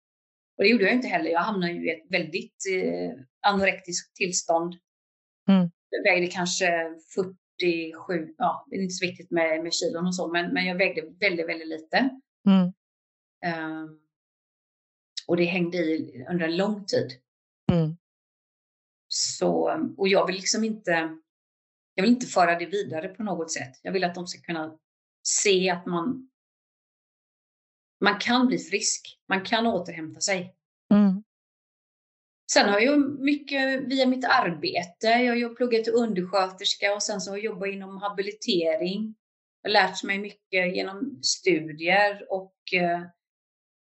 Och 0.59 0.65
det 0.65 0.71
gjorde 0.71 0.85
jag 0.85 0.95
inte 0.95 1.09
heller. 1.09 1.31
Jag 1.31 1.41
hamnade 1.41 1.73
ju 1.73 1.87
i 1.89 1.91
ett 1.91 2.07
väldigt 2.11 2.65
eh, 2.73 3.25
anorektiskt 3.41 4.17
tillstånd. 4.17 4.75
Mm. 5.49 5.71
Jag 5.91 6.03
vägde 6.03 6.27
kanske 6.27 6.95
47, 7.15 8.35
ja, 8.39 8.67
det 8.71 8.77
är 8.77 8.81
inte 8.81 8.95
så 8.95 9.07
viktigt 9.07 9.31
med, 9.31 9.63
med 9.63 9.73
kilon 9.75 10.07
och 10.07 10.15
så, 10.15 10.29
men, 10.29 10.53
men 10.53 10.67
jag 10.67 10.75
vägde 10.75 11.03
väldigt, 11.21 11.49
väldigt 11.49 11.69
lite. 11.69 12.11
Mm. 12.47 12.73
Um, 13.83 14.01
och 15.27 15.37
det 15.37 15.45
hängde 15.45 15.77
i 15.77 16.27
under 16.31 16.45
en 16.45 16.57
lång 16.57 16.85
tid. 16.85 17.13
Mm. 17.73 17.97
Så, 19.09 19.81
och 19.97 20.09
jag 20.09 20.27
vill 20.27 20.37
liksom 20.37 20.65
inte, 20.65 21.19
jag 21.95 22.03
vill 22.03 22.13
inte 22.13 22.27
föra 22.27 22.59
det 22.59 22.67
vidare 22.67 23.09
på 23.09 23.23
något 23.23 23.53
sätt. 23.53 23.73
Jag 23.83 23.93
vill 23.93 24.05
att 24.05 24.15
de 24.15 24.27
ska 24.27 24.41
kunna 24.41 24.79
se 25.23 25.71
att 25.71 25.87
man, 25.87 26.31
man 28.01 28.19
kan 28.19 28.47
bli 28.47 28.59
frisk. 28.59 29.19
Man 29.29 29.45
kan 29.45 29.67
återhämta 29.67 30.21
sig. 30.21 30.55
Mm. 30.95 31.23
Sen 32.53 32.69
har 32.69 32.81
jag 32.81 33.21
mycket 33.21 33.83
via 33.83 34.07
mitt 34.07 34.25
arbete. 34.25 35.07
Jag 35.07 35.49
har 35.49 35.55
pluggat 35.55 35.85
till 35.85 35.93
undersköterska 35.93 36.95
och 36.95 37.03
sen 37.03 37.21
så 37.21 37.31
har 37.31 37.37
jag 37.37 37.45
jobbat 37.45 37.69
inom 37.69 37.99
habilitering. 37.99 39.15
Jag 39.63 39.71
har 39.71 39.73
lärt 39.73 40.05
mig 40.05 40.19
mycket 40.19 40.77
genom 40.77 41.19
studier 41.23 42.33
och 42.33 42.55
eh, 42.73 43.03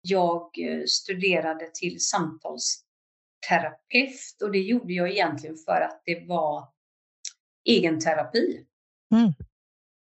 jag 0.01 0.59
eh, 0.59 0.85
studerade 0.87 1.71
till 1.75 2.01
samtalsterapeut 2.01 4.43
och 4.43 4.53
det 4.53 4.59
gjorde 4.59 4.93
jag 4.93 5.11
egentligen 5.11 5.57
för 5.57 5.81
att 5.81 6.03
det 6.05 6.25
var 6.27 6.69
egenterapi. 7.65 8.67
Mm. 9.15 9.33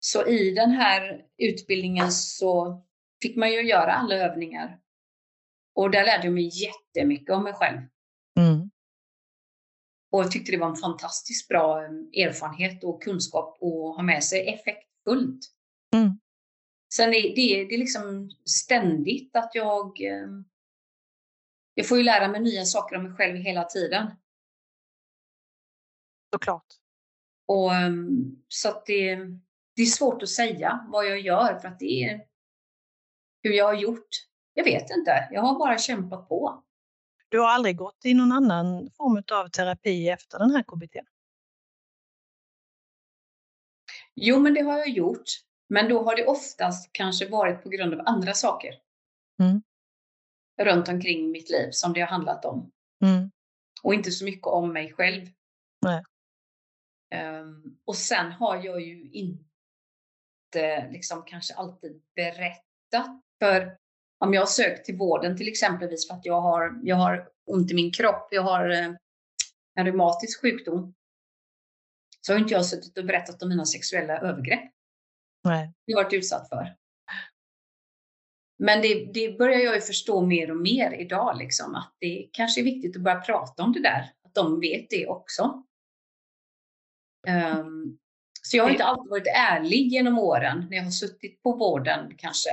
Så 0.00 0.26
i 0.26 0.50
den 0.50 0.70
här 0.70 1.24
utbildningen 1.38 2.12
så 2.12 2.85
fick 3.26 3.36
man 3.36 3.52
ju 3.52 3.62
göra 3.62 3.92
alla 3.92 4.14
övningar. 4.14 4.80
Och 5.74 5.90
där 5.90 6.04
lärde 6.04 6.24
jag 6.24 6.34
mig 6.34 6.50
jättemycket 6.64 7.34
om 7.34 7.44
mig 7.44 7.52
själv. 7.52 7.78
Mm. 8.38 8.70
Och 10.12 10.20
jag 10.22 10.30
tyckte 10.30 10.52
det 10.52 10.58
var 10.58 10.68
en 10.68 10.76
fantastiskt 10.76 11.48
bra 11.48 11.84
eh, 11.84 11.90
erfarenhet 12.26 12.84
och 12.84 13.02
kunskap 13.02 13.62
att 13.62 13.96
ha 13.96 14.02
med 14.02 14.24
sig 14.24 14.48
effektfullt. 14.48 15.46
Mm. 15.94 16.20
Sen 16.94 17.08
är 17.08 17.22
det, 17.22 17.64
det 17.64 17.74
är 17.74 17.78
liksom 17.78 18.30
ständigt 18.44 19.36
att 19.36 19.54
jag... 19.54 20.00
Eh, 20.00 20.28
jag 21.74 21.88
får 21.88 21.98
ju 21.98 22.04
lära 22.04 22.28
mig 22.28 22.40
nya 22.40 22.64
saker 22.64 22.96
om 22.96 23.02
mig 23.02 23.12
själv 23.12 23.36
hela 23.36 23.64
tiden. 23.64 24.06
Såklart. 26.34 26.66
Och, 27.46 27.74
eh, 27.74 27.92
så 28.48 28.68
att 28.68 28.86
det, 28.86 29.16
det 29.76 29.82
är 29.82 29.86
svårt 29.86 30.22
att 30.22 30.28
säga 30.28 30.86
vad 30.88 31.06
jag 31.06 31.20
gör 31.20 31.58
för 31.58 31.68
att 31.68 31.78
det 31.78 32.04
är 32.04 32.35
hur 33.46 33.52
jag 33.52 33.64
har 33.64 33.74
gjort. 33.74 34.08
Jag 34.54 34.64
vet 34.64 34.90
inte. 34.90 35.28
Jag 35.30 35.42
har 35.42 35.58
bara 35.58 35.78
kämpat 35.78 36.28
på. 36.28 36.62
Du 37.28 37.40
har 37.40 37.48
aldrig 37.48 37.76
gått 37.76 38.04
i 38.04 38.14
någon 38.14 38.32
annan 38.32 38.90
form 38.90 39.22
av 39.32 39.48
terapi 39.48 40.08
efter 40.08 40.38
den 40.38 40.50
här 40.50 40.62
KBT? 40.62 40.96
Jo, 44.14 44.38
men 44.38 44.54
det 44.54 44.60
har 44.60 44.78
jag 44.78 44.88
gjort. 44.88 45.24
Men 45.68 45.88
då 45.88 46.02
har 46.02 46.16
det 46.16 46.26
oftast 46.26 46.90
kanske 46.92 47.28
varit 47.28 47.62
på 47.62 47.68
grund 47.68 47.94
av 47.94 48.00
andra 48.06 48.34
saker. 48.34 48.74
Mm. 49.40 49.62
Runt 50.60 50.88
omkring 50.88 51.30
mitt 51.30 51.50
liv 51.50 51.68
som 51.70 51.92
det 51.92 52.00
har 52.00 52.08
handlat 52.08 52.44
om. 52.44 52.72
Mm. 53.02 53.30
Och 53.82 53.94
inte 53.94 54.10
så 54.10 54.24
mycket 54.24 54.46
om 54.46 54.72
mig 54.72 54.92
själv. 54.92 55.26
Nej. 55.82 56.02
Um, 57.40 57.78
och 57.84 57.96
sen 57.96 58.32
har 58.32 58.64
jag 58.64 58.80
ju 58.80 59.10
inte 59.10 60.88
liksom 60.90 61.22
kanske 61.26 61.54
alltid 61.54 62.02
berättat. 62.14 63.25
För 63.38 63.76
om 64.18 64.34
jag 64.34 64.40
har 64.40 64.46
sökt 64.46 64.84
till 64.84 64.96
vården 64.96 65.36
till 65.36 65.48
exempelvis 65.48 66.08
för 66.08 66.14
att 66.14 66.26
jag 66.26 66.40
har, 66.40 66.80
jag 66.82 66.96
har 66.96 67.28
ont 67.46 67.70
i 67.70 67.74
min 67.74 67.92
kropp, 67.92 68.28
jag 68.30 68.42
har 68.42 68.70
eh, 68.70 68.90
en 69.74 69.86
reumatisk 69.86 70.40
sjukdom, 70.40 70.94
så 72.20 72.32
har 72.32 72.38
inte 72.38 72.54
jag 72.54 72.66
suttit 72.66 72.98
och 72.98 73.04
berättat 73.04 73.42
om 73.42 73.48
mina 73.48 73.64
sexuella 73.64 74.18
övergrepp. 74.18 74.70
Nej. 75.44 75.72
Jag 75.84 75.96
varit 75.96 76.12
utsatt 76.12 76.48
för. 76.48 76.76
Men 78.58 78.82
det, 78.82 79.12
det, 79.14 79.38
börjar 79.38 79.58
jag 79.58 79.74
ju 79.74 79.80
förstå 79.80 80.26
mer 80.26 80.50
och 80.50 80.56
mer 80.56 80.92
idag, 80.92 81.36
liksom, 81.38 81.74
att 81.74 81.94
det 82.00 82.28
kanske 82.32 82.60
är 82.60 82.64
viktigt 82.64 82.96
att 82.96 83.02
börja 83.02 83.20
prata 83.20 83.62
om 83.62 83.72
det 83.72 83.82
där, 83.82 84.12
att 84.22 84.34
de 84.34 84.60
vet 84.60 84.90
det 84.90 85.06
också. 85.06 85.62
Um, 87.28 87.98
så 88.42 88.56
jag 88.56 88.64
har 88.64 88.70
inte 88.70 88.84
alltid 88.84 89.10
varit 89.10 89.26
ärlig 89.26 89.88
genom 89.88 90.18
åren 90.18 90.66
när 90.70 90.76
jag 90.76 90.84
har 90.84 90.90
suttit 90.90 91.42
på 91.42 91.52
vården 91.52 92.16
kanske 92.16 92.50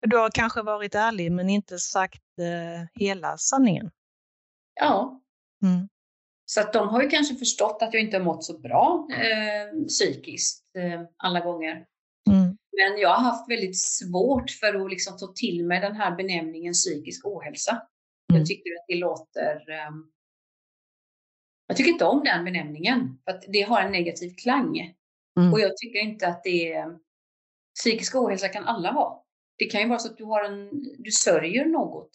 du 0.00 0.16
har 0.16 0.30
kanske 0.30 0.62
varit 0.62 0.94
ärlig 0.94 1.32
men 1.32 1.50
inte 1.50 1.78
sagt 1.78 2.22
eh, 2.38 2.86
hela 2.94 3.36
sanningen. 3.36 3.90
Ja. 4.80 5.20
Mm. 5.62 5.88
Så 6.44 6.60
att 6.60 6.72
de 6.72 6.88
har 6.88 7.02
ju 7.02 7.08
kanske 7.08 7.34
förstått 7.34 7.78
att 7.82 7.94
jag 7.94 8.02
inte 8.02 8.16
har 8.16 8.24
mått 8.24 8.44
så 8.44 8.58
bra 8.58 9.08
eh, 9.12 9.86
psykiskt 9.86 10.64
eh, 10.76 11.02
alla 11.16 11.40
gånger. 11.40 11.86
Mm. 12.30 12.56
Men 12.76 13.00
jag 13.00 13.08
har 13.08 13.22
haft 13.22 13.50
väldigt 13.50 13.78
svårt 13.78 14.50
för 14.50 14.84
att 14.84 14.90
liksom 14.90 15.18
ta 15.18 15.32
till 15.34 15.64
mig 15.64 15.80
den 15.80 15.96
här 15.96 16.16
benämningen 16.16 16.72
psykisk 16.72 17.26
ohälsa. 17.26 17.72
Mm. 17.72 18.40
Jag 18.40 18.46
tycker 18.46 18.70
att 18.70 18.84
det 18.88 18.96
låter... 18.96 19.70
Eh, 19.70 19.90
jag 21.66 21.76
tycker 21.76 21.90
inte 21.90 22.04
om 22.04 22.24
den 22.24 22.44
benämningen, 22.44 23.18
för 23.24 23.32
att 23.32 23.44
det 23.48 23.62
har 23.62 23.80
en 23.80 23.92
negativ 23.92 24.34
klang. 24.34 24.94
Mm. 25.40 25.52
Och 25.52 25.60
jag 25.60 25.76
tycker 25.76 25.98
inte 25.98 26.28
att 26.28 26.44
det 26.44 26.72
är... 26.72 26.98
Psykisk 27.74 28.14
ohälsa 28.14 28.48
kan 28.48 28.64
alla 28.64 28.92
ha. 28.92 29.19
Det 29.60 29.66
kan 29.66 29.80
ju 29.80 29.88
vara 29.88 29.98
så 29.98 30.08
att 30.08 30.16
du, 30.16 30.24
har 30.24 30.44
en, 30.44 30.70
du 30.98 31.10
sörjer 31.10 31.66
något. 31.66 32.10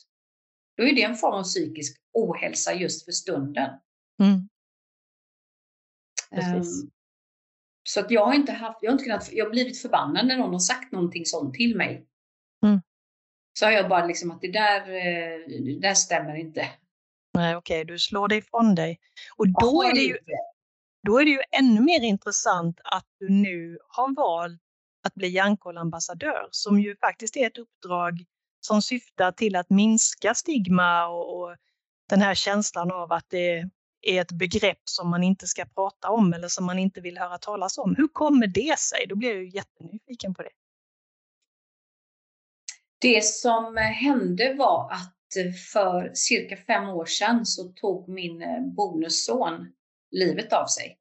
Då 0.77 0.83
är 0.83 0.95
det 0.95 1.03
en 1.03 1.15
form 1.15 1.33
av 1.33 1.43
psykisk 1.43 2.01
ohälsa 2.13 2.73
just 2.73 3.05
för 3.05 3.11
stunden. 3.11 3.69
Mm. 4.19 4.49
Um, 6.57 6.91
så 7.83 7.99
att 7.99 8.11
jag 8.11 8.25
har 8.25 8.33
inte 8.33 8.51
haft, 8.51 8.79
jag 8.81 8.91
har 8.91 8.93
inte 8.93 9.03
kunnat, 9.03 9.33
jag 9.33 9.45
har 9.45 9.49
blivit 9.49 9.81
förbannad 9.81 10.27
när 10.27 10.37
någon 10.37 10.53
har 10.53 10.59
sagt 10.59 10.91
någonting 10.91 11.25
sånt 11.25 11.53
till 11.53 11.75
mig. 11.75 12.07
Mm. 12.65 12.81
Så 13.59 13.65
har 13.65 13.71
jag 13.71 13.89
bara 13.89 14.05
liksom 14.05 14.31
att 14.31 14.41
det 14.41 14.51
där, 14.51 14.81
eh, 14.81 15.63
det 15.65 15.79
där 15.79 15.93
stämmer 15.93 16.35
inte. 16.35 16.69
Nej, 17.33 17.55
okej, 17.55 17.81
okay, 17.81 17.93
du 17.93 17.99
slår 17.99 18.27
dig 18.27 18.37
ifrån 18.37 18.75
dig. 18.75 18.99
Och 19.35 19.47
då 19.47 19.83
är, 19.83 19.93
det 19.93 20.01
ju, 20.01 20.17
då 21.03 21.19
är 21.19 21.25
det 21.25 21.31
ju 21.31 21.41
ännu 21.51 21.81
mer 21.81 22.01
intressant 22.01 22.79
att 22.83 23.07
du 23.19 23.29
nu 23.29 23.77
har 23.87 24.15
valt 24.15 24.61
att 25.05 25.15
bli 25.15 25.27
Hjärnkollambassadör 25.27 26.47
som 26.51 26.79
ju 26.79 26.95
faktiskt 26.95 27.37
är 27.37 27.47
ett 27.47 27.57
uppdrag 27.57 28.25
som 28.59 28.81
syftar 28.81 29.31
till 29.31 29.55
att 29.55 29.69
minska 29.69 30.33
stigma 30.33 31.07
och, 31.07 31.39
och 31.39 31.55
den 32.09 32.21
här 32.21 32.35
känslan 32.35 32.91
av 32.91 33.11
att 33.11 33.25
det 33.29 33.69
är 34.01 34.21
ett 34.21 34.31
begrepp 34.31 34.81
som 34.83 35.09
man 35.09 35.23
inte 35.23 35.47
ska 35.47 35.65
prata 35.65 36.09
om 36.09 36.33
eller 36.33 36.47
som 36.47 36.65
man 36.65 36.79
inte 36.79 37.01
vill 37.01 37.17
höra 37.17 37.37
talas 37.37 37.77
om. 37.77 37.95
Hur 37.95 38.07
kommer 38.07 38.47
det 38.47 38.79
sig? 38.79 39.05
Då 39.09 39.15
blir 39.15 39.29
jag 39.29 39.43
ju 39.43 39.49
jättenyfiken 39.49 40.33
på 40.33 40.43
det. 40.43 40.49
Det 42.99 43.25
som 43.25 43.77
hände 43.77 44.53
var 44.53 44.91
att 44.91 45.11
för 45.73 46.11
cirka 46.13 46.57
fem 46.57 46.89
år 46.89 47.05
sedan 47.05 47.45
så 47.45 47.63
tog 47.63 48.09
min 48.09 48.43
bonusson 48.75 49.71
livet 50.11 50.53
av 50.53 50.65
sig. 50.65 50.97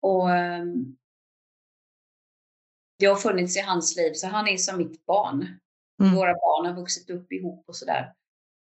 Och 0.00 0.30
ehm, 0.30 0.96
det 3.02 3.08
har 3.08 3.16
funnits 3.16 3.56
i 3.56 3.60
hans 3.60 3.96
liv, 3.96 4.12
så 4.12 4.26
han 4.26 4.48
är 4.48 4.56
som 4.56 4.78
mitt 4.78 5.06
barn. 5.06 5.58
Mm. 6.02 6.14
Våra 6.14 6.32
barn 6.32 6.66
har 6.66 6.80
vuxit 6.80 7.10
upp 7.10 7.32
ihop 7.32 7.64
och 7.68 7.76
sådär. 7.76 8.14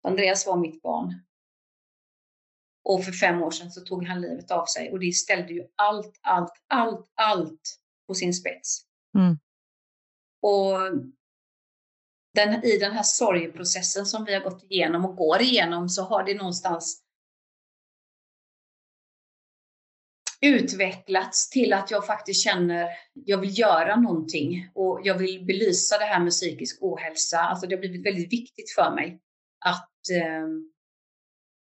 Andreas 0.03 0.47
var 0.47 0.57
mitt 0.57 0.81
barn. 0.81 1.21
Och 2.83 3.03
för 3.03 3.11
fem 3.11 3.41
år 3.41 3.51
sedan 3.51 3.71
så 3.71 3.81
tog 3.81 4.05
han 4.05 4.21
livet 4.21 4.51
av 4.51 4.65
sig 4.65 4.91
och 4.91 4.99
det 4.99 5.11
ställde 5.11 5.53
ju 5.53 5.67
allt, 5.75 6.19
allt, 6.21 6.51
allt, 6.67 7.11
allt 7.15 7.79
på 8.07 8.13
sin 8.13 8.33
spets. 8.33 8.81
Mm. 9.17 9.37
Och 10.41 10.77
den, 12.33 12.63
i 12.63 12.77
den 12.77 12.91
här 12.91 13.03
sorgeprocessen 13.03 14.05
som 14.05 14.25
vi 14.25 14.33
har 14.33 14.41
gått 14.41 14.63
igenom 14.63 15.05
och 15.05 15.15
går 15.15 15.41
igenom 15.41 15.89
så 15.89 16.03
har 16.03 16.23
det 16.23 16.33
någonstans 16.33 17.01
utvecklats 20.41 21.49
till 21.49 21.73
att 21.73 21.91
jag 21.91 22.05
faktiskt 22.05 22.43
känner 22.43 22.87
jag 23.13 23.37
vill 23.37 23.59
göra 23.59 23.95
någonting 23.95 24.69
och 24.73 25.01
jag 25.03 25.17
vill 25.17 25.45
belysa 25.45 25.97
det 25.97 26.05
här 26.05 26.19
med 26.19 26.31
psykisk 26.31 26.77
ohälsa. 26.81 27.39
Alltså 27.39 27.67
det 27.67 27.75
har 27.75 27.79
blivit 27.79 28.05
väldigt 28.05 28.33
viktigt 28.33 28.71
för 28.75 28.95
mig 28.95 29.19
att 29.65 29.91
eh, 30.11 30.47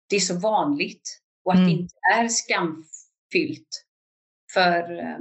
det 0.09 0.17
är 0.17 0.21
så 0.21 0.39
vanligt 0.39 1.21
och 1.45 1.53
att 1.53 1.59
mm. 1.59 1.69
det 1.71 1.77
inte 1.77 1.95
är 2.15 2.29
skamfyllt. 2.29 3.85
För 4.53 4.99
eh, 4.99 5.19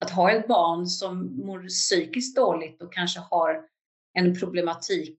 att 0.00 0.10
ha 0.10 0.30
ett 0.30 0.48
barn 0.48 0.86
som 0.86 1.36
mår 1.36 1.68
psykiskt 1.68 2.36
dåligt 2.36 2.82
och 2.82 2.92
kanske 2.92 3.20
har 3.20 3.68
en 4.14 4.38
problematik 4.38 5.18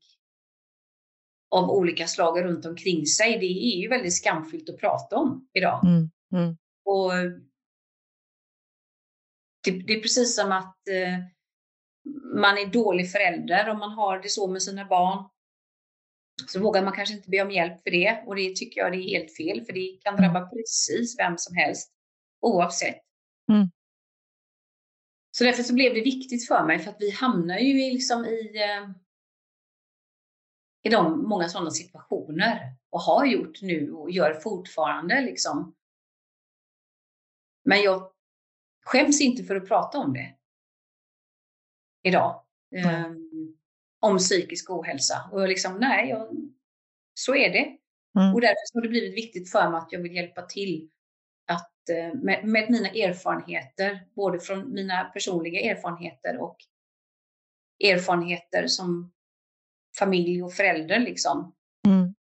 av 1.51 1.69
olika 1.69 2.07
slag 2.07 2.43
runt 2.43 2.65
omkring 2.65 3.05
sig, 3.05 3.39
det 3.39 3.45
är 3.45 3.81
ju 3.81 3.87
väldigt 3.87 4.15
skamfyllt 4.15 4.69
att 4.69 4.77
prata 4.77 5.15
om 5.15 5.47
idag. 5.53 5.85
Mm. 5.85 6.09
Mm. 6.33 6.57
Och 6.85 7.11
det, 9.63 9.71
det, 9.71 9.93
är 9.93 10.01
precis 10.01 10.35
som 10.35 10.51
att 10.51 10.87
eh, 10.87 11.19
man 12.41 12.57
är 12.57 12.65
dålig 12.65 13.11
förälder 13.11 13.69
om 13.69 13.79
man 13.79 13.91
har 13.91 14.19
det 14.19 14.29
så 14.29 14.47
med 14.47 14.63
sina 14.63 14.85
barn. 14.85 15.29
Så 16.47 16.59
vågar 16.59 16.83
man 16.83 16.93
kanske 16.93 17.15
inte 17.15 17.29
be 17.29 17.41
om 17.41 17.51
hjälp 17.51 17.83
för 17.83 17.91
det 17.91 18.23
och 18.25 18.35
det 18.35 18.55
tycker 18.55 18.81
jag 18.81 18.91
det 18.91 18.97
är 18.97 19.19
helt 19.19 19.37
fel 19.37 19.65
för 19.65 19.73
det 19.73 19.99
kan 20.01 20.15
drabba 20.15 20.49
precis 20.49 21.19
vem 21.19 21.37
som 21.37 21.55
helst 21.55 21.91
oavsett. 22.41 23.01
Mm. 23.51 23.69
Så 25.37 25.43
därför 25.43 25.63
så 25.63 25.73
blev 25.73 25.93
det 25.93 26.01
viktigt 26.01 26.47
för 26.47 26.65
mig 26.65 26.79
för 26.79 26.91
att 26.91 26.97
vi 26.99 27.11
hamnar 27.11 27.57
ju 27.57 27.73
liksom 27.73 28.25
i, 28.25 28.63
eh, 28.63 28.89
i 30.83 30.89
de 30.89 31.29
många 31.29 31.49
sådana 31.49 31.71
situationer 31.71 32.75
och 32.89 33.01
har 33.01 33.25
gjort 33.25 33.61
nu 33.61 33.91
och 33.91 34.11
gör 34.11 34.33
fortfarande 34.33 35.21
liksom. 35.21 35.75
Men 37.65 37.81
jag 37.81 38.11
skäms 38.85 39.21
inte 39.21 39.43
för 39.43 39.55
att 39.55 39.67
prata 39.67 39.97
om 39.97 40.13
det 40.13 40.35
idag. 42.03 42.43
Mm. 42.75 43.05
Um, 43.05 43.57
om 43.99 44.17
psykisk 44.17 44.69
ohälsa. 44.69 45.29
Och 45.31 45.41
jag 45.41 45.49
liksom, 45.49 45.77
nej, 45.79 46.09
jag, 46.09 46.51
så 47.13 47.35
är 47.35 47.49
det. 47.49 47.77
Mm. 48.19 48.33
Och 48.33 48.41
därför 48.41 48.73
har 48.73 48.81
det 48.81 48.89
blivit 48.89 49.17
viktigt 49.17 49.51
för 49.51 49.69
mig 49.69 49.77
att 49.77 49.91
jag 49.91 49.99
vill 49.99 50.15
hjälpa 50.15 50.41
till 50.41 50.89
att 51.47 51.71
uh, 51.89 52.21
med, 52.21 52.47
med, 52.47 52.69
mina 52.69 52.89
erfarenheter, 52.89 54.07
både 54.15 54.39
från 54.39 54.73
mina 54.73 55.03
personliga 55.03 55.71
erfarenheter 55.71 56.37
och 56.37 56.57
erfarenheter 57.83 58.67
som 58.67 59.11
familj 59.99 60.43
och 60.43 60.53
förälder 60.53 60.99
liksom. 60.99 61.55
Mm. 61.87 62.15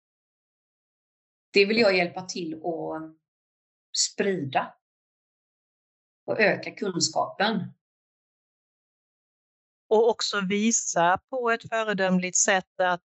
Det 1.53 1.65
vill 1.65 1.79
jag 1.79 1.97
hjälpa 1.97 2.23
till 2.23 2.55
att 2.55 3.17
sprida 3.97 4.75
och 6.27 6.41
öka 6.41 6.71
kunskapen. 6.71 7.73
Och 9.89 10.09
också 10.09 10.41
visa 10.41 11.19
på 11.31 11.51
ett 11.51 11.69
föredömligt 11.69 12.37
sätt 12.37 12.81
att 12.81 13.03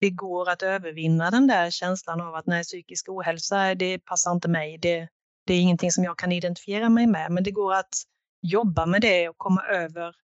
det 0.00 0.10
går 0.10 0.50
att 0.50 0.62
övervinna 0.62 1.30
den 1.30 1.46
där 1.46 1.70
känslan 1.70 2.20
av 2.20 2.34
att 2.34 2.46
nej, 2.46 2.64
psykisk 2.64 3.08
ohälsa, 3.08 3.74
det 3.74 3.98
passar 3.98 4.32
inte 4.32 4.48
mig. 4.48 4.78
Det, 4.78 5.08
det 5.46 5.54
är 5.54 5.60
ingenting 5.60 5.92
som 5.92 6.04
jag 6.04 6.18
kan 6.18 6.32
identifiera 6.32 6.88
mig 6.88 7.06
med, 7.06 7.32
men 7.32 7.44
det 7.44 7.50
går 7.50 7.74
att 7.74 7.94
jobba 8.42 8.86
med 8.86 9.00
det 9.00 9.28
och 9.28 9.38
komma 9.38 9.62
över 9.62 10.14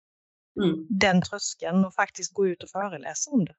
mm. 0.62 0.87
den 0.88 1.23
tröskeln 1.23 1.85
och 1.85 1.95
faktiskt 1.95 2.35
gå 2.35 2.47
ut 2.47 2.62
och 2.62 2.69
föreläsa 2.69 3.31
om 3.31 3.45
det. 3.45 3.55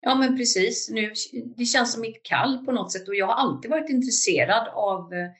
Ja, 0.00 0.14
men 0.14 0.36
precis. 0.36 0.90
Nu, 0.90 1.12
det 1.56 1.64
känns 1.64 1.92
som 1.92 2.00
mitt 2.00 2.22
kall 2.22 2.64
på 2.64 2.72
något 2.72 2.92
sätt 2.92 3.08
och 3.08 3.14
jag 3.14 3.26
har 3.26 3.34
alltid 3.34 3.70
varit 3.70 3.90
intresserad 3.90 4.68
av 4.68 5.12
eh, 5.12 5.30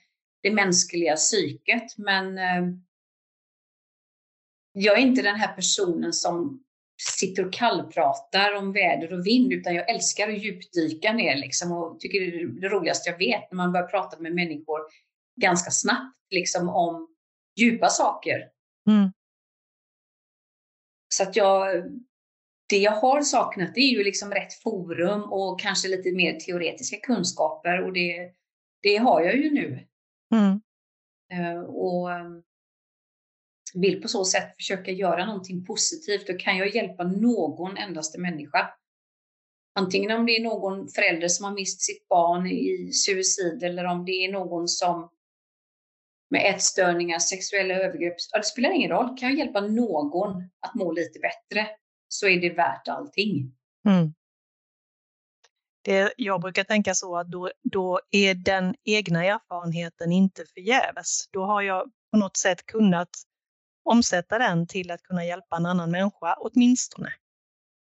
det 0.41 0.51
mänskliga 0.51 1.15
psyket. 1.15 1.97
Men 1.97 2.37
eh, 2.37 2.75
jag 4.73 4.97
är 4.97 5.01
inte 5.01 5.21
den 5.21 5.35
här 5.35 5.55
personen 5.55 6.13
som 6.13 6.63
sitter 7.19 7.45
och 7.45 7.53
kallpratar 7.53 8.55
om 8.55 8.73
väder 8.73 9.13
och 9.13 9.27
vind, 9.27 9.53
utan 9.53 9.75
jag 9.75 9.89
älskar 9.89 10.29
att 10.29 10.43
djupdyka 10.43 11.13
ner 11.13 11.37
liksom 11.37 11.71
och 11.71 11.99
tycker 11.99 12.19
det 12.19 12.25
är 12.25 12.47
det 12.47 12.69
roligaste 12.69 13.09
jag 13.09 13.17
vet 13.17 13.51
när 13.51 13.55
man 13.55 13.71
börjar 13.71 13.87
prata 13.87 14.19
med 14.19 14.35
människor 14.35 14.79
ganska 15.41 15.71
snabbt 15.71 16.17
liksom 16.29 16.69
om 16.69 17.07
djupa 17.59 17.89
saker. 17.89 18.49
Mm. 18.89 19.11
Så 21.13 21.23
att 21.23 21.35
jag, 21.35 21.83
det 22.69 22.77
jag 22.77 22.91
har 22.91 23.21
saknat 23.21 23.75
det 23.75 23.81
är 23.81 23.91
ju 23.91 24.03
liksom 24.03 24.31
rätt 24.31 24.53
forum 24.53 25.23
och 25.23 25.59
kanske 25.59 25.87
lite 25.87 26.11
mer 26.11 26.39
teoretiska 26.39 26.97
kunskaper 26.97 27.83
och 27.83 27.93
det, 27.93 28.31
det 28.81 28.97
har 28.97 29.21
jag 29.21 29.35
ju 29.37 29.51
nu. 29.51 29.87
Mm. 30.31 30.61
Eh, 31.33 31.61
och 31.61 32.11
ehm, 32.11 32.43
vill 33.73 34.01
på 34.01 34.07
så 34.07 34.25
sätt 34.25 34.55
försöka 34.55 34.91
göra 34.91 35.25
någonting 35.25 35.65
positivt, 35.65 36.27
då 36.27 36.33
kan 36.33 36.57
jag 36.57 36.75
hjälpa 36.75 37.03
någon 37.03 37.77
endaste 37.77 38.19
människa. 38.19 38.73
Antingen 39.75 40.11
om 40.11 40.25
det 40.25 40.31
är 40.31 40.43
någon 40.43 40.87
förälder 40.87 41.27
som 41.27 41.45
har 41.45 41.53
mist 41.53 41.81
sitt 41.81 42.07
barn 42.07 42.47
i 42.47 42.91
suicid 42.93 43.63
eller 43.63 43.85
om 43.85 44.05
det 44.05 44.11
är 44.11 44.31
någon 44.31 44.67
som 44.67 45.09
med 46.29 46.55
ätstörningar, 46.55 47.19
sexuella 47.19 47.75
övergrepp. 47.75 48.15
Det 48.33 48.43
spelar 48.43 48.71
ingen 48.71 48.91
roll. 48.91 49.17
Kan 49.17 49.29
jag 49.29 49.37
hjälpa 49.37 49.61
någon 49.61 50.49
att 50.59 50.75
må 50.75 50.91
lite 50.91 51.19
bättre 51.19 51.67
så 52.07 52.27
är 52.27 52.41
det 52.41 52.49
värt 52.49 52.87
allting. 52.87 53.53
Mm 53.87 54.13
det, 55.81 56.13
jag 56.17 56.41
brukar 56.41 56.63
tänka 56.63 56.93
så 56.95 57.17
att 57.17 57.27
då, 57.27 57.51
då 57.63 57.99
är 58.11 58.35
den 58.35 58.75
egna 58.83 59.25
erfarenheten 59.25 60.11
inte 60.11 60.45
förgäves. 60.53 61.27
Då 61.31 61.45
har 61.45 61.61
jag 61.61 61.91
på 62.11 62.17
något 62.17 62.37
sätt 62.37 62.65
kunnat 62.65 63.09
omsätta 63.83 64.37
den 64.37 64.67
till 64.67 64.91
att 64.91 65.03
kunna 65.03 65.25
hjälpa 65.25 65.55
en 65.55 65.65
annan 65.65 65.91
människa, 65.91 66.35
åtminstone. 66.39 67.13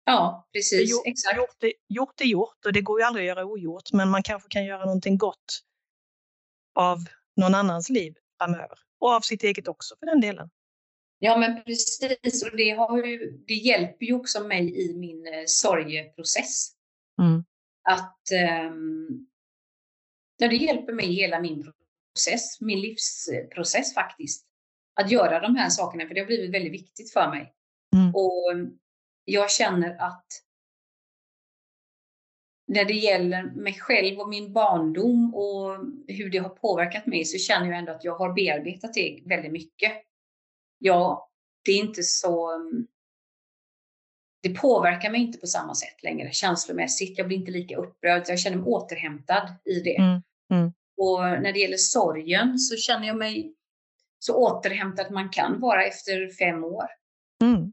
Ja, 0.04 0.48
precis. 0.52 0.90
Gjort, 0.90 1.06
exakt. 1.06 1.36
Gjort 1.36 1.62
är 1.62 1.72
gjort, 1.88 2.20
är 2.20 2.24
gjort 2.24 2.66
och 2.66 2.72
det 2.72 2.80
går 2.80 3.00
ju 3.00 3.06
aldrig 3.06 3.24
att 3.24 3.36
göra 3.36 3.46
ogjort, 3.46 3.92
men 3.92 4.08
man 4.08 4.22
kanske 4.22 4.48
kan 4.48 4.64
göra 4.64 4.84
någonting 4.84 5.18
gott 5.18 5.62
av 6.74 6.98
någon 7.36 7.54
annans 7.54 7.88
liv 7.88 8.14
framöver. 8.38 8.78
Och 9.00 9.10
av 9.10 9.20
sitt 9.20 9.42
eget 9.42 9.68
också 9.68 9.96
för 9.98 10.06
den 10.06 10.20
delen. 10.20 10.50
Ja, 11.18 11.36
men 11.36 11.64
precis. 11.64 12.44
Och 12.44 12.56
det, 12.56 12.70
har 12.70 13.04
ju, 13.04 13.44
det 13.46 13.54
hjälper 13.54 14.06
ju 14.06 14.14
också 14.14 14.44
mig 14.44 14.90
i 14.90 14.94
min 14.94 15.26
eh, 15.26 15.42
sorgeprocess. 15.46 16.72
Mm 17.22 17.44
att 17.86 18.18
ja, 20.36 20.48
det 20.48 20.56
hjälper 20.56 20.92
mig 20.92 21.06
i 21.06 21.12
hela 21.12 21.40
min 21.40 21.72
process, 22.14 22.60
min 22.60 22.80
livsprocess 22.80 23.94
faktiskt. 23.94 24.46
Att 25.00 25.10
göra 25.10 25.40
de 25.40 25.56
här 25.56 25.70
sakerna, 25.70 26.06
för 26.06 26.14
det 26.14 26.20
har 26.20 26.26
blivit 26.26 26.54
väldigt 26.54 26.72
viktigt 26.72 27.12
för 27.12 27.30
mig. 27.30 27.54
Mm. 27.96 28.14
Och 28.14 28.42
jag 29.24 29.50
känner 29.50 29.96
att 29.98 30.26
när 32.66 32.84
det 32.84 32.94
gäller 32.94 33.42
mig 33.42 33.74
själv 33.74 34.18
och 34.18 34.28
min 34.28 34.52
barndom 34.52 35.34
och 35.34 35.78
hur 36.08 36.30
det 36.30 36.38
har 36.38 36.48
påverkat 36.48 37.06
mig 37.06 37.24
så 37.24 37.38
känner 37.38 37.66
jag 37.66 37.78
ändå 37.78 37.92
att 37.92 38.04
jag 38.04 38.14
har 38.14 38.32
bearbetat 38.32 38.94
det 38.94 39.22
väldigt 39.24 39.52
mycket. 39.52 39.92
Ja, 40.78 41.30
det 41.64 41.72
är 41.72 41.78
inte 41.78 42.02
så 42.02 42.50
det 44.48 44.54
påverkar 44.54 45.10
mig 45.10 45.20
inte 45.20 45.38
på 45.38 45.46
samma 45.46 45.74
sätt 45.74 46.02
längre 46.02 46.32
känslomässigt. 46.32 47.18
Jag 47.18 47.26
blir 47.26 47.36
inte 47.36 47.50
lika 47.50 47.76
upprörd. 47.76 48.24
Jag 48.28 48.38
känner 48.38 48.56
mig 48.56 48.66
återhämtad 48.66 49.48
i 49.64 49.80
det. 49.80 49.96
Mm. 49.96 50.22
Mm. 50.52 50.72
Och 50.96 51.20
när 51.20 51.52
det 51.52 51.58
gäller 51.58 51.76
sorgen 51.76 52.58
så 52.58 52.76
känner 52.76 53.06
jag 53.06 53.16
mig 53.16 53.54
så 54.18 54.34
återhämtad 54.34 55.12
man 55.12 55.28
kan 55.28 55.60
vara 55.60 55.84
efter 55.84 56.36
fem 56.38 56.64
år. 56.64 56.86
Mm. 57.42 57.72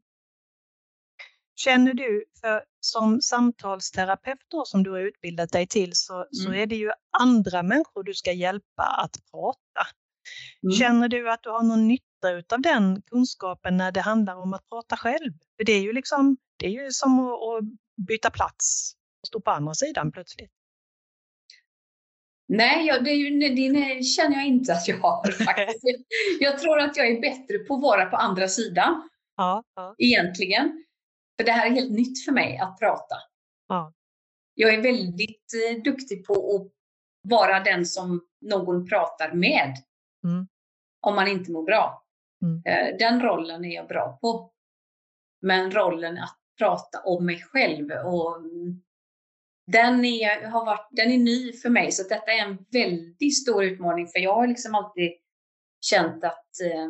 Känner 1.56 1.94
du, 1.94 2.26
för 2.42 2.64
som 2.80 3.22
samtalsterapeut 3.22 4.40
då, 4.48 4.66
som 4.66 4.84
du 4.84 4.92
har 4.92 5.00
utbildat 5.00 5.52
dig 5.52 5.68
till, 5.68 5.92
så, 5.94 6.16
mm. 6.16 6.28
så 6.32 6.54
är 6.54 6.66
det 6.66 6.76
ju 6.76 6.92
andra 7.20 7.64
människor 7.64 8.04
du 8.04 8.14
ska 8.14 8.32
hjälpa 8.32 8.84
att 8.84 9.18
prata. 9.32 9.88
Mm. 10.64 10.76
Känner 10.76 11.10
du 11.10 11.32
att 11.32 11.44
du 11.44 11.50
har 11.50 11.64
någon 11.64 11.88
nytta 11.88 12.56
av 12.56 12.62
den 12.62 13.02
kunskapen 13.02 13.78
när 13.78 13.92
det 13.92 14.02
handlar 14.02 14.36
om 14.36 14.54
att 14.54 14.70
prata 14.70 14.98
själv? 14.98 15.34
För 15.58 15.64
det 15.64 15.74
är 15.74 15.82
ju 15.82 15.94
liksom 15.94 16.38
det 16.64 16.68
är 16.68 16.84
ju 16.84 16.92
som 16.92 17.20
att 17.20 17.64
byta 18.08 18.30
plats 18.30 18.94
och 19.22 19.28
stå 19.28 19.42
på 19.42 19.52
andra 19.52 19.74
sidan 19.74 20.12
plötsligt. 20.12 20.52
Nej, 22.48 22.86
jag, 22.86 23.04
det, 23.04 23.30
det 23.50 24.04
känner 24.04 24.36
jag 24.36 24.48
inte 24.48 24.74
att 24.74 24.88
jag 24.88 24.98
har 24.98 25.32
faktiskt. 25.46 25.84
jag 26.40 26.60
tror 26.60 26.80
att 26.80 26.98
jag 26.98 27.08
är 27.08 27.22
bättre 27.22 27.58
på 27.58 27.76
att 27.76 27.82
vara 27.82 28.06
på 28.06 28.16
andra 28.16 28.48
sidan. 28.48 29.10
Ja, 29.38 29.64
ja. 29.76 29.96
Egentligen. 29.98 30.86
För 31.38 31.46
det 31.46 31.52
här 31.52 31.66
är 31.66 31.72
helt 31.72 31.92
nytt 31.92 32.26
för 32.26 32.32
mig 32.32 32.58
att 32.58 32.80
prata. 32.80 33.16
Ja. 33.68 33.94
Jag 34.54 34.74
är 34.74 34.82
väldigt 34.82 35.54
eh, 35.70 35.84
duktig 35.84 36.26
på 36.26 36.34
att 36.34 36.72
vara 37.30 37.60
den 37.60 37.86
som 37.86 38.28
någon 38.42 38.88
pratar 38.88 39.34
med. 39.34 39.74
Mm. 40.24 40.48
Om 41.02 41.16
man 41.16 41.28
inte 41.28 41.52
mår 41.52 41.64
bra. 41.64 42.06
Mm. 42.42 42.62
Eh, 42.66 42.98
den 42.98 43.22
rollen 43.22 43.66
är 43.66 43.76
jag 43.76 43.88
bra 43.88 44.18
på. 44.22 44.52
Men 45.42 45.72
rollen 45.72 46.18
att 46.18 46.43
prata 46.58 47.00
om 47.00 47.26
mig 47.26 47.42
själv 47.42 47.92
och 47.92 48.38
den 49.68 50.06
är, 50.06 50.46
har 50.46 50.66
varit, 50.66 50.88
den 50.92 51.12
är 51.12 51.18
ny 51.18 51.54
för 51.54 51.70
mig. 51.70 51.92
Så 51.92 52.04
detta 52.04 52.32
är 52.32 52.46
en 52.46 52.66
väldigt 52.72 53.42
stor 53.42 53.64
utmaning 53.64 54.08
för 54.08 54.20
jag 54.20 54.36
har 54.36 54.48
liksom 54.48 54.76
alltid 54.76 55.12
känt 55.82 56.24
att 56.24 56.62
eh, 56.64 56.90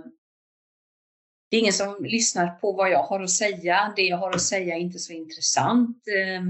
det 1.50 1.58
är 1.58 1.62
ingen 1.62 1.74
som 1.74 2.06
lyssnar 2.06 2.48
på 2.48 2.72
vad 2.72 2.92
jag 2.92 3.04
har 3.04 3.20
att 3.20 3.30
säga. 3.30 3.94
Det 3.96 4.02
jag 4.02 4.18
har 4.18 4.32
att 4.32 4.42
säga 4.42 4.76
är 4.76 4.80
inte 4.80 5.00
så 5.00 5.14
intressant. 5.14 6.08
Eh, 6.08 6.42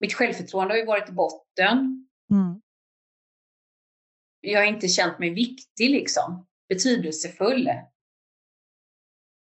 mitt 0.00 0.14
självförtroende 0.14 0.74
har 0.74 0.78
ju 0.78 0.86
varit 0.86 1.08
i 1.08 1.12
botten. 1.12 2.08
Mm. 2.30 2.60
Jag 4.40 4.60
har 4.60 4.66
inte 4.66 4.88
känt 4.88 5.18
mig 5.18 5.30
viktig 5.30 5.90
liksom, 5.90 6.46
betydelsefull. 6.68 7.70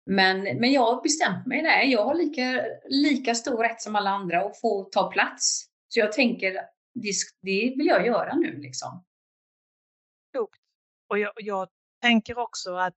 Men, 0.05 0.43
men 0.43 0.71
jag 0.71 0.81
har 0.81 1.01
bestämt 1.01 1.45
mig 1.47 1.61
där. 1.61 1.81
Jag 1.81 2.05
har 2.05 2.15
lika, 2.15 2.65
lika 2.85 3.35
stor 3.35 3.57
rätt 3.63 3.81
som 3.81 3.95
alla 3.95 4.09
andra 4.09 4.45
att 4.45 4.59
få 4.61 4.83
ta 4.83 5.11
plats. 5.11 5.65
Så 5.87 5.99
jag 5.99 6.11
tänker, 6.11 6.51
det, 6.93 7.11
det 7.41 7.73
vill 7.77 7.85
jag 7.85 8.05
göra 8.05 8.35
nu 8.35 8.57
liksom. 8.57 9.05
Klokt. 10.31 10.59
Och 11.09 11.19
jag, 11.19 11.31
jag 11.35 11.69
tänker 12.01 12.37
också 12.37 12.75
att 12.75 12.95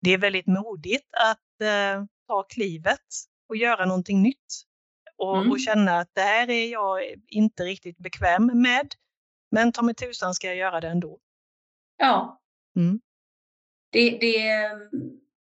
det 0.00 0.10
är 0.10 0.18
väldigt 0.18 0.46
modigt 0.46 1.08
att 1.30 1.60
eh, 1.60 2.04
ta 2.26 2.42
klivet 2.42 3.00
och 3.48 3.56
göra 3.56 3.86
någonting 3.86 4.22
nytt. 4.22 4.64
Och, 5.16 5.36
Mm. 5.38 5.50
och 5.50 5.60
känna 5.60 5.98
att 5.98 6.10
det 6.12 6.20
här 6.20 6.50
är 6.50 6.66
jag 6.72 7.00
inte 7.28 7.64
riktigt 7.64 7.98
bekväm 7.98 8.46
med. 8.54 8.94
Men 9.50 9.72
ta 9.72 9.82
mig 9.82 9.94
tusan 9.94 10.34
ska 10.34 10.46
jag 10.46 10.56
göra 10.56 10.80
det 10.80 10.88
ändå. 10.88 11.18
Ja. 11.96 12.40
Mm. 12.76 13.00
Det, 13.92 14.10
det 14.10 14.70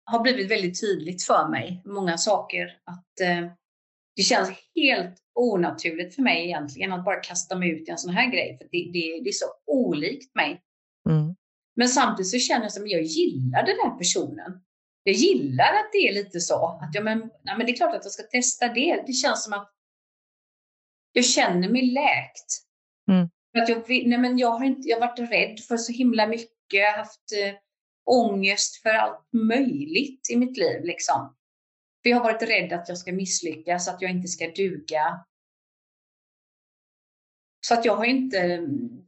har 0.06 0.20
blivit 0.20 0.52
väldigt 0.52 0.82
tydligt 0.82 1.24
för 1.24 1.48
mig, 1.50 1.82
många 1.86 2.18
saker. 2.18 2.80
Att 2.84 3.20
eh, 3.22 3.52
Det 4.16 4.22
känns 4.22 4.50
helt 4.76 5.16
onaturligt 5.36 6.16
för 6.16 6.22
mig 6.22 6.46
egentligen 6.46 6.92
att 6.92 7.06
bara 7.06 7.20
kasta 7.20 7.56
mig 7.56 7.70
ut 7.70 7.88
i 7.88 7.92
en 7.92 7.98
sån 7.98 8.14
här 8.14 8.32
grej. 8.32 8.58
För 8.58 8.68
det, 8.72 8.92
det, 8.94 9.22
det 9.24 9.30
är 9.30 9.34
så 9.34 9.46
olikt 9.66 10.36
mig. 10.36 10.62
Mm. 11.10 11.36
Men 11.76 11.90
samtidigt 11.90 12.32
så 12.32 12.40
känner 12.40 12.66
jag 12.66 12.72
som 12.72 12.88
jag 12.88 13.02
gillar 13.02 13.66
den 13.66 13.76
här 13.84 13.98
personen. 13.98 14.62
Jag 15.04 15.16
gillar 15.16 15.74
att 15.74 15.90
det 15.92 15.98
är 15.98 16.14
lite 16.14 16.40
så. 16.40 16.80
Att 16.82 16.96
ja, 16.96 17.02
men, 17.02 17.20
nej, 17.20 17.58
men 17.58 17.66
det 17.66 17.72
är 17.72 17.76
klart 17.76 17.96
att 17.96 18.06
jag 18.06 18.12
ska 18.12 18.24
testa 18.24 18.68
det. 18.68 19.04
Det 19.08 19.14
känns 19.14 19.44
som 19.44 19.54
att 19.54 19.72
jag 21.12 21.26
känner 21.26 21.70
mig 21.70 21.82
läkt. 21.82 22.50
Mm. 23.12 23.30
Att 23.58 23.70
jag, 23.70 23.90
nej, 23.90 24.18
men 24.18 24.38
jag, 24.38 24.52
har 24.52 24.66
inte, 24.66 24.90
jag 24.90 25.00
har 25.00 25.08
varit 25.08 25.32
rädd 25.32 25.60
för 25.60 25.78
så 25.78 25.92
himla 25.92 26.28
mycket. 26.28 26.50
Jag 26.74 26.92
har 26.92 26.98
haft 26.98 27.32
eh, 27.44 27.56
ångest 28.06 28.82
för 28.82 28.90
allt 28.90 29.28
möjligt 29.34 30.30
i 30.32 30.36
mitt 30.38 30.58
liv. 30.58 30.84
Liksom. 30.84 31.36
För 32.04 32.10
jag 32.10 32.18
har 32.18 32.24
varit 32.24 32.42
rädd 32.50 32.74
att 32.74 32.90
jag 32.90 32.98
ska 32.98 33.12
misslyckas, 33.14 33.88
att 33.88 34.02
jag 34.02 34.12
inte 34.12 34.28
ska 34.28 34.48
duga. 34.52 35.26
Så 37.68 37.74
att 37.74 37.86
jag 37.86 37.96
har 37.96 38.06
inte, 38.06 38.58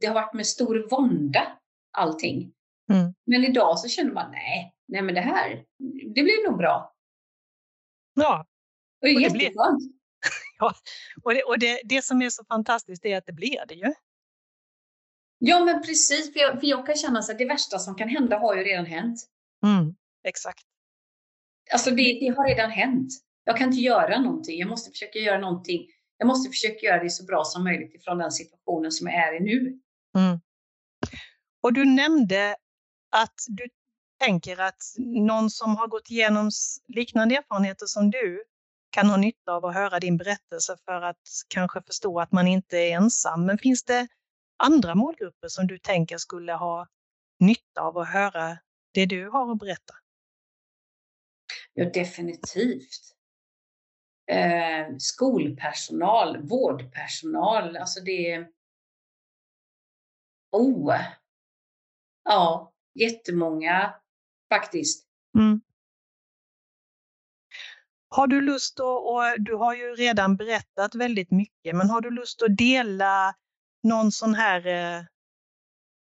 det 0.00 0.06
har 0.06 0.14
varit 0.14 0.34
med 0.34 0.46
stor 0.46 0.88
vånda 0.90 1.58
allting. 1.90 2.52
Mm. 2.92 3.14
Men 3.26 3.44
idag 3.44 3.78
så 3.78 3.88
känner 3.88 4.12
man, 4.12 4.30
nej, 4.30 4.74
nej 4.88 5.02
men 5.02 5.14
det 5.14 5.20
här, 5.20 5.64
det 6.14 6.22
blir 6.22 6.48
nog 6.48 6.58
bra. 6.58 6.94
Ja, 8.14 8.46
Och 9.00 9.08
det 9.08 9.08
är 9.08 9.14
Och 9.16 9.20
det 9.22 9.30
blir- 9.30 9.42
jätteskönt. 9.42 9.82
och, 11.22 11.34
det, 11.34 11.42
och 11.42 11.58
det, 11.58 11.80
det 11.84 12.04
som 12.04 12.22
är 12.22 12.30
så 12.30 12.44
fantastiskt 12.44 13.04
är 13.04 13.18
att 13.18 13.26
det 13.26 13.32
blir 13.32 13.66
det 13.68 13.74
ju. 13.74 13.92
Ja 15.38 15.64
men 15.64 15.82
precis, 15.82 16.32
för 16.32 16.40
jag, 16.40 16.60
för 16.60 16.66
jag 16.66 16.86
kan 16.86 16.94
känna 16.94 17.18
att 17.18 17.38
det 17.38 17.44
värsta 17.44 17.78
som 17.78 17.94
kan 17.94 18.08
hända 18.08 18.38
har 18.38 18.56
ju 18.56 18.64
redan 18.64 18.86
hänt. 18.86 19.20
Mm. 19.66 19.94
Exakt. 20.24 20.62
Alltså 21.72 21.90
det, 21.90 22.18
det 22.20 22.34
har 22.36 22.48
redan 22.48 22.70
hänt. 22.70 23.12
Jag 23.44 23.56
kan 23.56 23.68
inte 23.68 23.80
göra 23.80 24.20
någonting. 24.20 24.58
Jag 24.58 24.68
måste 24.68 24.90
försöka 24.90 25.18
göra 25.18 25.38
någonting. 25.38 25.86
Jag 26.18 26.26
måste 26.26 26.50
försöka 26.50 26.86
göra 26.86 27.02
det 27.02 27.10
så 27.10 27.24
bra 27.24 27.44
som 27.44 27.64
möjligt 27.64 27.94
ifrån 27.94 28.18
den 28.18 28.32
situationen 28.32 28.92
som 28.92 29.06
jag 29.06 29.16
är 29.16 29.36
i 29.36 29.40
nu. 29.40 29.80
Mm. 30.18 30.40
Och 31.62 31.72
du 31.72 31.84
nämnde 31.84 32.56
att 33.10 33.34
du 33.48 33.68
tänker 34.20 34.60
att 34.60 34.82
någon 34.98 35.50
som 35.50 35.76
har 35.76 35.86
gått 35.86 36.10
igenom 36.10 36.50
liknande 36.88 37.36
erfarenheter 37.36 37.86
som 37.86 38.10
du 38.10 38.44
kan 38.90 39.10
ha 39.10 39.16
nytta 39.16 39.52
av 39.52 39.64
att 39.64 39.74
höra 39.74 40.00
din 40.00 40.16
berättelse 40.16 40.76
för 40.84 41.02
att 41.02 41.22
kanske 41.48 41.82
förstå 41.82 42.20
att 42.20 42.32
man 42.32 42.46
inte 42.48 42.78
är 42.78 42.96
ensam. 42.96 43.46
Men 43.46 43.58
finns 43.58 43.84
det 43.84 44.08
andra 44.58 44.94
målgrupper 44.94 45.48
som 45.48 45.66
du 45.66 45.78
tänker 45.78 46.18
skulle 46.18 46.52
ha 46.52 46.86
nytta 47.40 47.80
av 47.80 47.98
att 47.98 48.08
höra 48.08 48.58
det 48.94 49.06
du 49.06 49.28
har 49.28 49.52
att 49.52 49.58
berätta? 49.58 49.94
Ja, 51.74 51.90
definitivt. 51.90 53.14
Eh, 54.30 54.96
skolpersonal, 54.98 56.42
vårdpersonal, 56.42 57.76
alltså 57.76 58.00
det. 58.00 58.46
Oh! 60.50 60.96
Ja, 62.24 62.72
jättemånga 62.94 63.94
faktiskt. 64.48 65.06
Mm. 65.38 65.60
Har 68.08 68.26
du 68.26 68.40
lust 68.40 68.80
att, 68.80 68.86
och 68.86 69.22
du 69.38 69.54
har 69.54 69.74
ju 69.74 69.94
redan 69.94 70.36
berättat 70.36 70.94
väldigt 70.94 71.30
mycket, 71.30 71.76
men 71.76 71.90
har 71.90 72.00
du 72.00 72.10
lust 72.10 72.42
att 72.42 72.56
dela 72.56 73.34
någon 73.82 74.12
sån 74.12 74.34
här 74.34 74.66
eh, 74.66 75.04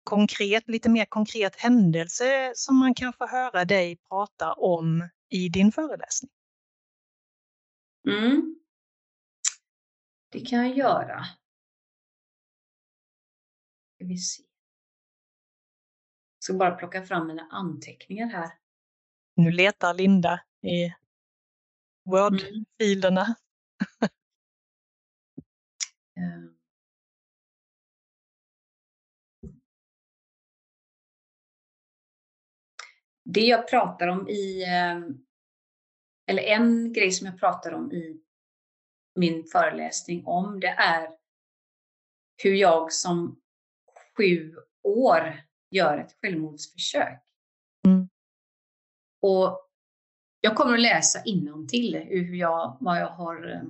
konkret, 0.05 0.69
lite 0.69 0.89
mer 0.89 1.05
konkret 1.05 1.57
händelse 1.57 2.53
som 2.55 2.79
man 2.79 2.95
kan 2.95 3.13
få 3.13 3.27
höra 3.27 3.65
dig 3.65 3.97
prata 3.97 4.53
om 4.53 5.09
i 5.29 5.49
din 5.49 5.73
föreläsning? 5.73 6.31
Mm. 8.09 8.57
Det 10.29 10.41
kan 10.41 10.59
jag 10.59 10.77
göra. 10.77 11.25
Ska 13.95 14.05
vi 14.05 14.19
se. 14.19 14.43
Jag 16.37 16.45
ska 16.45 16.55
bara 16.55 16.75
plocka 16.75 17.03
fram 17.03 17.27
mina 17.27 17.49
anteckningar 17.51 18.27
här. 18.27 18.51
Nu 19.35 19.51
letar 19.51 19.95
Linda 19.95 20.41
i 20.63 20.95
Word-filerna. 22.05 23.35
Eh. 26.19 26.56
Det 33.29 33.41
jag 33.41 33.69
pratar 33.69 34.09
om 34.09 34.29
i, 34.29 34.63
eh, 34.63 35.01
eller 36.27 36.43
en 36.43 36.93
grej 36.93 37.11
som 37.11 37.27
jag 37.27 37.39
pratar 37.39 37.73
om 37.73 37.93
i 37.93 38.21
min 39.15 39.45
föreläsning 39.45 40.27
om, 40.27 40.61
det 40.61 40.69
är 40.69 41.11
hur 42.43 42.55
jag 42.55 42.93
som 42.93 43.41
sju 44.17 44.55
år 44.83 45.43
gör 45.71 45.99
ett 45.99 46.17
självmordsförsök. 46.21 47.23
Mm. 47.87 48.09
Och 49.23 49.71
jag 50.41 50.57
kommer 50.57 50.75
att 50.75 50.81
läsa 50.81 51.23
till 51.69 51.97
hur 51.97 52.35
jag, 52.35 52.77
vad 52.81 53.01
jag 53.01 53.11
har 53.11 53.53
eh, 53.53 53.63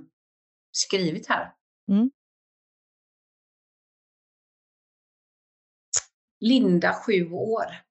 skrivit 0.71 1.27
här. 1.27 1.53
Mm. 1.87 2.11
Linda, 6.39 6.93
sju 6.93 7.31
år. 7.31 7.86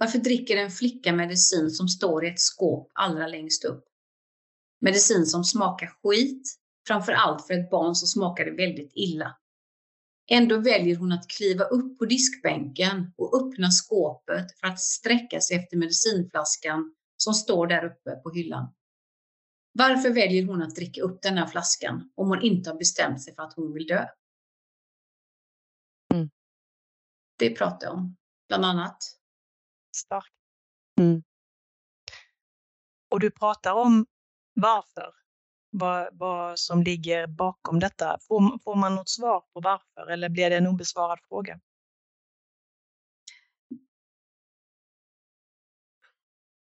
Varför 0.00 0.18
dricker 0.18 0.56
en 0.56 0.70
flicka 0.70 1.12
medicin 1.12 1.70
som 1.70 1.88
står 1.88 2.24
i 2.24 2.28
ett 2.28 2.40
skåp 2.40 2.90
allra 2.94 3.26
längst 3.26 3.64
upp? 3.64 3.84
Medicin 4.80 5.26
som 5.26 5.44
smakar 5.44 5.86
skit, 6.02 6.58
framför 6.86 7.12
allt 7.12 7.46
för 7.46 7.54
ett 7.54 7.70
barn 7.70 7.94
så 7.94 8.06
smakar 8.06 8.44
det 8.44 8.50
väldigt 8.50 8.92
illa. 8.94 9.38
Ändå 10.30 10.58
väljer 10.60 10.96
hon 10.96 11.12
att 11.12 11.28
kliva 11.28 11.64
upp 11.64 11.98
på 11.98 12.04
diskbänken 12.04 13.12
och 13.16 13.42
öppna 13.42 13.70
skåpet 13.70 14.58
för 14.60 14.66
att 14.66 14.80
sträcka 14.80 15.40
sig 15.40 15.56
efter 15.56 15.76
medicinflaskan 15.76 16.94
som 17.16 17.34
står 17.34 17.66
där 17.66 17.84
uppe 17.84 18.16
på 18.16 18.30
hyllan. 18.30 18.74
Varför 19.72 20.10
väljer 20.10 20.46
hon 20.46 20.62
att 20.62 20.74
dricka 20.74 21.02
upp 21.02 21.22
den 21.22 21.38
här 21.38 21.46
flaskan 21.46 22.10
om 22.14 22.28
hon 22.28 22.42
inte 22.42 22.70
har 22.70 22.76
bestämt 22.76 23.22
sig 23.22 23.34
för 23.34 23.42
att 23.42 23.54
hon 23.54 23.72
vill 23.72 23.86
dö? 23.86 24.06
Mm. 26.14 26.30
Det 27.38 27.50
pratar 27.50 27.86
jag 27.86 27.94
om, 27.94 28.16
bland 28.48 28.64
annat. 28.64 29.19
Starkt. 30.00 30.34
Mm. 31.00 31.22
Och 33.10 33.20
du 33.20 33.30
pratar 33.30 33.72
om 33.72 34.06
varför, 34.54 35.14
vad, 35.70 36.08
vad 36.12 36.58
som 36.58 36.82
ligger 36.82 37.26
bakom 37.26 37.80
detta. 37.80 38.18
Får, 38.28 38.62
får 38.64 38.74
man 38.74 38.94
något 38.94 39.08
svar 39.08 39.40
på 39.40 39.60
varför 39.60 40.10
eller 40.10 40.28
blir 40.28 40.50
det 40.50 40.56
en 40.56 40.66
obesvarad 40.66 41.18
fråga? 41.28 41.60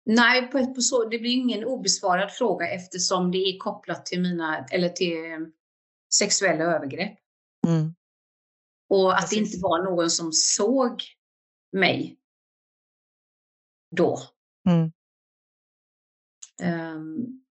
Nej, 0.05 0.51
på, 0.51 0.75
på 0.75 0.81
så, 0.81 1.05
det 1.09 1.19
blir 1.19 1.33
ingen 1.33 1.65
obesvarad 1.65 2.33
fråga 2.33 2.69
eftersom 2.69 3.31
det 3.31 3.39
är 3.39 3.59
kopplat 3.59 4.07
till 4.07 4.21
mina, 4.21 4.67
eller 4.71 4.89
till 4.89 5.53
sexuella 6.15 6.65
övergrepp. 6.65 7.19
Mm. 7.67 7.95
Och 8.89 9.15
att 9.15 9.21
Precis. 9.21 9.39
det 9.39 9.45
inte 9.45 9.59
var 9.63 9.85
någon 9.85 10.11
som 10.11 10.33
såg 10.33 11.03
mig 11.73 12.19
då. 13.91 14.19
Mm. 14.69 14.93
Um, 16.63 17.45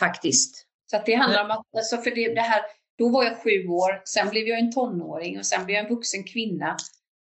faktiskt. 0.00 0.66
Så 0.90 1.02
det 1.06 1.14
handlar 1.14 1.44
om 1.44 1.50
att, 1.50 1.66
alltså 1.76 1.96
för 1.96 2.10
det, 2.10 2.34
det, 2.34 2.40
här, 2.40 2.62
då 2.98 3.08
var 3.08 3.24
jag 3.24 3.42
sju 3.42 3.68
år, 3.68 4.02
sen 4.04 4.28
blev 4.30 4.46
jag 4.46 4.58
en 4.58 4.72
tonåring 4.72 5.38
och 5.38 5.46
sen 5.46 5.64
blev 5.64 5.74
jag 5.74 5.84
en 5.84 5.94
vuxen 5.94 6.24
kvinna 6.24 6.76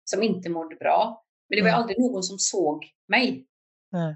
som 0.05 0.23
inte 0.23 0.51
mådde 0.51 0.77
bra. 0.77 1.25
Men 1.49 1.57
det 1.57 1.63
var 1.63 1.69
mm. 1.69 1.81
aldrig 1.81 1.99
någon 1.99 2.23
som 2.23 2.39
såg 2.39 2.85
mig. 3.09 3.47
Mm. 3.95 4.15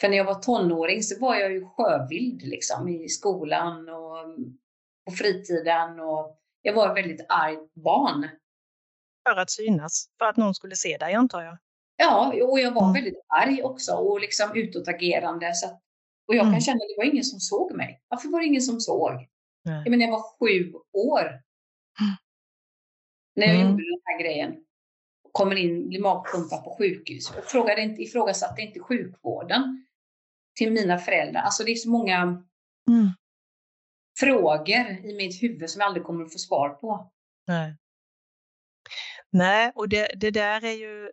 För 0.00 0.08
när 0.08 0.16
jag 0.16 0.24
var 0.24 0.34
tonåring 0.34 1.02
så 1.02 1.20
var 1.20 1.36
jag 1.36 1.52
ju 1.52 1.66
sjövild 1.66 2.42
liksom, 2.42 2.88
i 2.88 3.08
skolan 3.08 3.88
och 3.88 4.16
på 5.04 5.12
fritiden. 5.12 6.00
Och 6.00 6.40
jag 6.62 6.74
var 6.74 6.88
ett 6.90 7.04
väldigt 7.04 7.26
argt 7.28 7.74
barn. 7.74 8.28
För 9.28 9.36
att 9.36 9.50
synas, 9.50 10.08
för 10.18 10.24
att 10.24 10.36
någon 10.36 10.54
skulle 10.54 10.76
se 10.76 10.96
dig 10.96 11.14
antar 11.14 11.42
jag? 11.42 11.58
Ja, 11.96 12.32
och 12.42 12.60
jag 12.60 12.72
var 12.72 12.82
mm. 12.82 12.92
väldigt 12.92 13.20
arg 13.28 13.62
också 13.62 13.92
och 13.92 14.20
liksom 14.20 14.50
utåtagerande. 14.54 15.54
Så 15.54 15.66
att, 15.66 15.82
och 16.28 16.34
jag 16.34 16.42
mm. 16.42 16.54
kan 16.54 16.60
känna 16.60 16.76
att 16.76 16.88
det 16.88 16.94
var 16.96 17.12
ingen 17.12 17.24
som 17.24 17.40
såg 17.40 17.76
mig. 17.76 18.02
Varför 18.08 18.28
var 18.28 18.40
det 18.40 18.46
ingen 18.46 18.62
som 18.62 18.80
såg? 18.80 19.12
Nej. 19.64 19.82
Jag, 19.84 19.90
menar, 19.90 20.04
jag 20.04 20.12
var 20.12 20.38
sju 20.38 20.72
år 20.92 21.20
mm. 21.20 22.16
när 23.36 23.46
jag 23.46 23.56
gjorde 23.56 23.82
den 23.82 24.00
här 24.04 24.20
grejen. 24.20 24.56
Kommer 25.32 25.56
in, 25.56 25.88
blir 25.88 26.00
magpumpad 26.00 26.64
på 26.64 26.76
sjukhus. 26.78 27.32
Jag 27.34 27.44
frågade 27.44 27.82
inte, 27.82 28.02
ifrågasatte 28.02 28.62
inte 28.62 28.80
sjukvården 28.80 29.86
till 30.56 30.72
mina 30.72 30.98
föräldrar. 30.98 31.40
Alltså 31.40 31.64
det 31.64 31.70
är 31.70 31.74
så 31.74 31.90
många 31.90 32.16
mm. 32.88 33.08
frågor 34.18 34.90
i 35.04 35.14
mitt 35.16 35.42
huvud 35.42 35.70
som 35.70 35.80
jag 35.80 35.86
aldrig 35.86 36.04
kommer 36.04 36.24
att 36.24 36.32
få 36.32 36.38
svar 36.38 36.68
på. 36.68 37.10
Nej, 37.46 37.76
Nej 39.30 39.72
och 39.74 39.88
det, 39.88 40.10
det 40.16 40.30
där 40.30 40.64
är 40.64 40.72
ju 40.72 41.10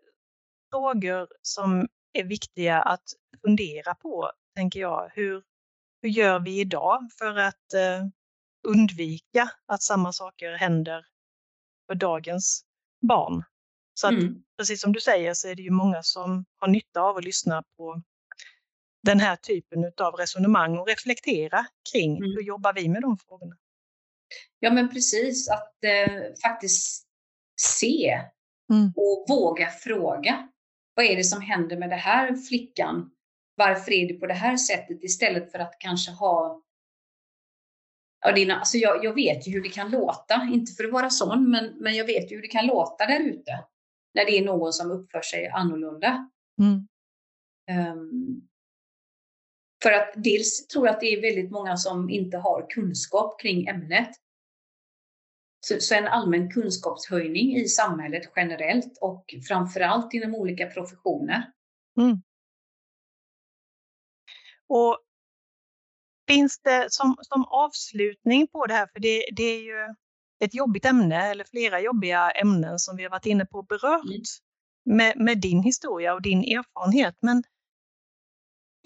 frågor 0.74 1.28
som 1.42 1.88
är 2.14 2.24
viktiga 2.24 2.82
att 2.82 3.04
fundera 3.42 3.96
på, 3.96 4.32
tänker 4.56 4.80
jag. 4.80 5.12
Hur, 5.14 5.44
hur 6.02 6.10
gör 6.10 6.40
vi 6.40 6.60
idag 6.60 7.10
för 7.18 7.38
att 7.38 7.74
eh, 7.74 8.06
undvika 8.68 9.52
att 9.66 9.84
samma 9.84 10.14
saker 10.14 10.52
händer 10.52 11.06
för 11.88 11.96
dagens 11.96 12.66
barn? 13.08 13.44
Så 13.94 14.08
att, 14.08 14.14
mm. 14.14 14.44
precis 14.58 14.82
som 14.82 14.94
du 14.94 15.00
säger 15.00 15.34
så 15.34 15.48
är 15.48 15.56
det 15.56 15.62
ju 15.62 15.72
många 15.72 16.04
som 16.04 16.46
har 16.60 16.68
nytta 16.68 17.02
av 17.02 17.18
att 17.18 17.26
lyssna 17.26 17.64
på 17.78 18.02
den 19.04 19.20
här 19.20 19.36
typen 19.36 19.92
av 20.02 20.14
resonemang 20.14 20.78
och 20.78 20.88
reflektera 20.88 21.66
kring 21.92 22.18
mm. 22.18 22.32
hur 22.32 22.42
jobbar 22.42 22.74
vi 22.74 22.90
med 22.90 23.02
de 23.02 23.18
frågorna? 23.18 23.56
Ja 24.60 24.72
men 24.72 24.90
precis, 24.90 25.50
att 25.50 25.84
eh, 25.84 26.22
faktiskt 26.44 27.08
se 27.62 28.22
mm. 28.72 28.94
och 28.96 29.26
våga 29.30 29.70
fråga. 29.72 30.50
Vad 30.96 31.06
är 31.06 31.16
det 31.16 31.24
som 31.24 31.42
händer 31.42 31.78
med 31.78 31.90
den 31.90 32.00
här 32.00 32.36
flickan? 32.36 33.12
Varför 33.56 33.92
är 33.92 34.08
det 34.08 34.14
på 34.14 34.28
det 34.28 34.34
här 34.34 34.58
sättet 34.58 35.04
istället 35.04 35.52
för 35.52 35.60
att 35.60 35.76
kanske 35.80 36.12
ha 36.12 36.64
Ja, 38.26 38.32
dina, 38.32 38.56
alltså 38.56 38.78
jag, 38.78 39.06
jag 39.06 39.14
vet 39.14 39.48
ju 39.48 39.52
hur 39.52 39.64
det 39.64 39.70
kan 39.70 39.92
låta, 39.92 40.50
inte 40.52 40.72
för 40.72 40.84
att 40.84 40.92
vara 40.92 41.10
sån, 41.10 41.50
men, 41.50 41.74
men 41.80 41.96
jag 41.96 42.06
vet 42.06 42.32
ju 42.32 42.36
hur 42.36 42.42
det 42.42 42.48
kan 42.48 42.68
låta 42.68 43.06
där 43.06 43.20
ute 43.20 43.64
när 44.14 44.26
det 44.26 44.38
är 44.38 44.46
någon 44.46 44.74
som 44.74 44.92
uppför 44.92 45.22
sig 45.22 45.48
annorlunda. 45.48 46.30
Mm. 46.60 46.88
Um, 47.92 48.48
för 49.84 49.92
att 49.92 50.14
dels 50.16 50.68
tror 50.68 50.88
jag 50.88 50.94
att 50.94 51.00
det 51.00 51.14
är 51.14 51.22
väldigt 51.22 51.52
många 51.52 51.78
som 51.78 52.10
inte 52.10 52.38
har 52.38 52.70
kunskap 52.70 53.40
kring 53.40 53.68
ämnet. 53.68 54.10
Så, 55.66 55.80
så 55.80 55.96
en 55.96 56.08
allmän 56.08 56.50
kunskapshöjning 56.50 57.56
i 57.56 57.68
samhället 57.68 58.32
generellt 58.36 58.98
och 59.02 59.26
framförallt 59.48 60.14
inom 60.14 60.36
olika 60.36 60.68
professioner. 60.68 61.52
Mm. 62.00 62.22
Och 64.68 65.00
Finns 66.28 66.60
det 66.60 66.88
som, 66.90 67.16
som 67.22 67.46
avslutning 67.46 68.48
på 68.48 68.66
det 68.66 68.74
här, 68.74 68.88
för 68.94 69.00
det, 69.00 69.26
det 69.36 69.44
är 69.44 69.60
ju 69.60 69.96
ett 70.44 70.54
jobbigt 70.54 70.86
ämne 70.86 71.30
eller 71.30 71.44
flera 71.44 71.80
jobbiga 71.80 72.32
ämnen 72.32 72.80
som 72.80 72.98
vi 72.98 73.04
har 73.04 73.10
varit 73.10 73.26
inne 73.26 73.46
på 73.46 73.58
och 73.58 73.66
berört 73.66 74.04
mm. 74.06 74.98
med, 74.98 75.18
med 75.18 75.42
din 75.42 75.64
historia 75.64 76.14
och 76.14 76.22
din 76.22 76.40
erfarenhet. 76.40 77.16
Men 77.20 77.44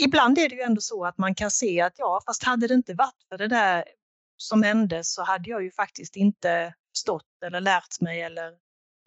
ibland 0.03 0.37
är 0.37 0.49
det 0.49 0.55
ju 0.55 0.61
ändå 0.61 0.81
så 0.81 1.05
att 1.05 1.17
man 1.17 1.35
kan 1.35 1.51
se 1.51 1.81
att 1.81 1.93
ja, 1.97 2.21
fast 2.25 2.43
hade 2.43 2.67
det 2.67 2.73
inte 2.73 2.93
varit 2.93 3.23
för 3.29 3.37
det 3.37 3.47
där 3.47 3.85
som 4.37 4.63
hände 4.63 5.03
så 5.03 5.23
hade 5.23 5.49
jag 5.49 5.63
ju 5.63 5.71
faktiskt 5.71 6.15
inte 6.15 6.73
stått 6.97 7.43
eller 7.45 7.61
lärt 7.61 8.01
mig 8.01 8.21
eller, 8.21 8.53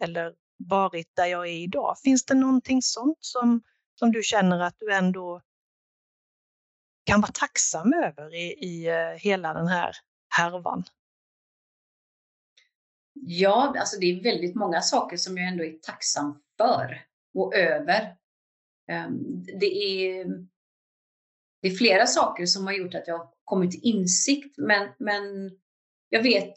eller 0.03 0.33
varit 0.57 1.15
där 1.15 1.25
jag 1.25 1.47
är 1.47 1.63
idag. 1.63 1.95
Finns 2.03 2.25
det 2.25 2.33
någonting 2.33 2.81
sånt 2.81 3.17
som, 3.19 3.63
som 3.99 4.11
du 4.11 4.23
känner 4.23 4.59
att 4.59 4.75
du 4.79 4.93
ändå 4.93 5.41
kan 7.03 7.21
vara 7.21 7.31
tacksam 7.31 7.93
över 7.93 8.35
i, 8.35 8.53
i 8.53 8.87
eh, 8.87 9.19
hela 9.19 9.53
den 9.53 9.67
här 9.67 9.95
härvan? 10.29 10.83
Ja, 13.13 13.75
alltså 13.77 13.99
det 13.99 14.05
är 14.05 14.23
väldigt 14.23 14.55
många 14.55 14.81
saker 14.81 15.17
som 15.17 15.37
jag 15.37 15.47
ändå 15.47 15.63
är 15.63 15.73
tacksam 15.73 16.41
för 16.57 17.05
och 17.33 17.55
över. 17.55 18.15
Ehm, 18.87 19.43
det 19.59 19.65
är, 19.65 20.25
det 21.61 21.67
är 21.67 21.75
flera 21.75 22.07
saker 22.07 22.45
som 22.45 22.65
har 22.65 22.73
gjort 22.73 22.95
att 22.95 23.07
jag 23.07 23.17
har 23.17 23.29
kommit 23.43 23.71
till 23.71 23.83
insikt, 23.83 24.57
men, 24.57 24.89
men 24.99 25.51
jag 26.09 26.23
vet, 26.23 26.53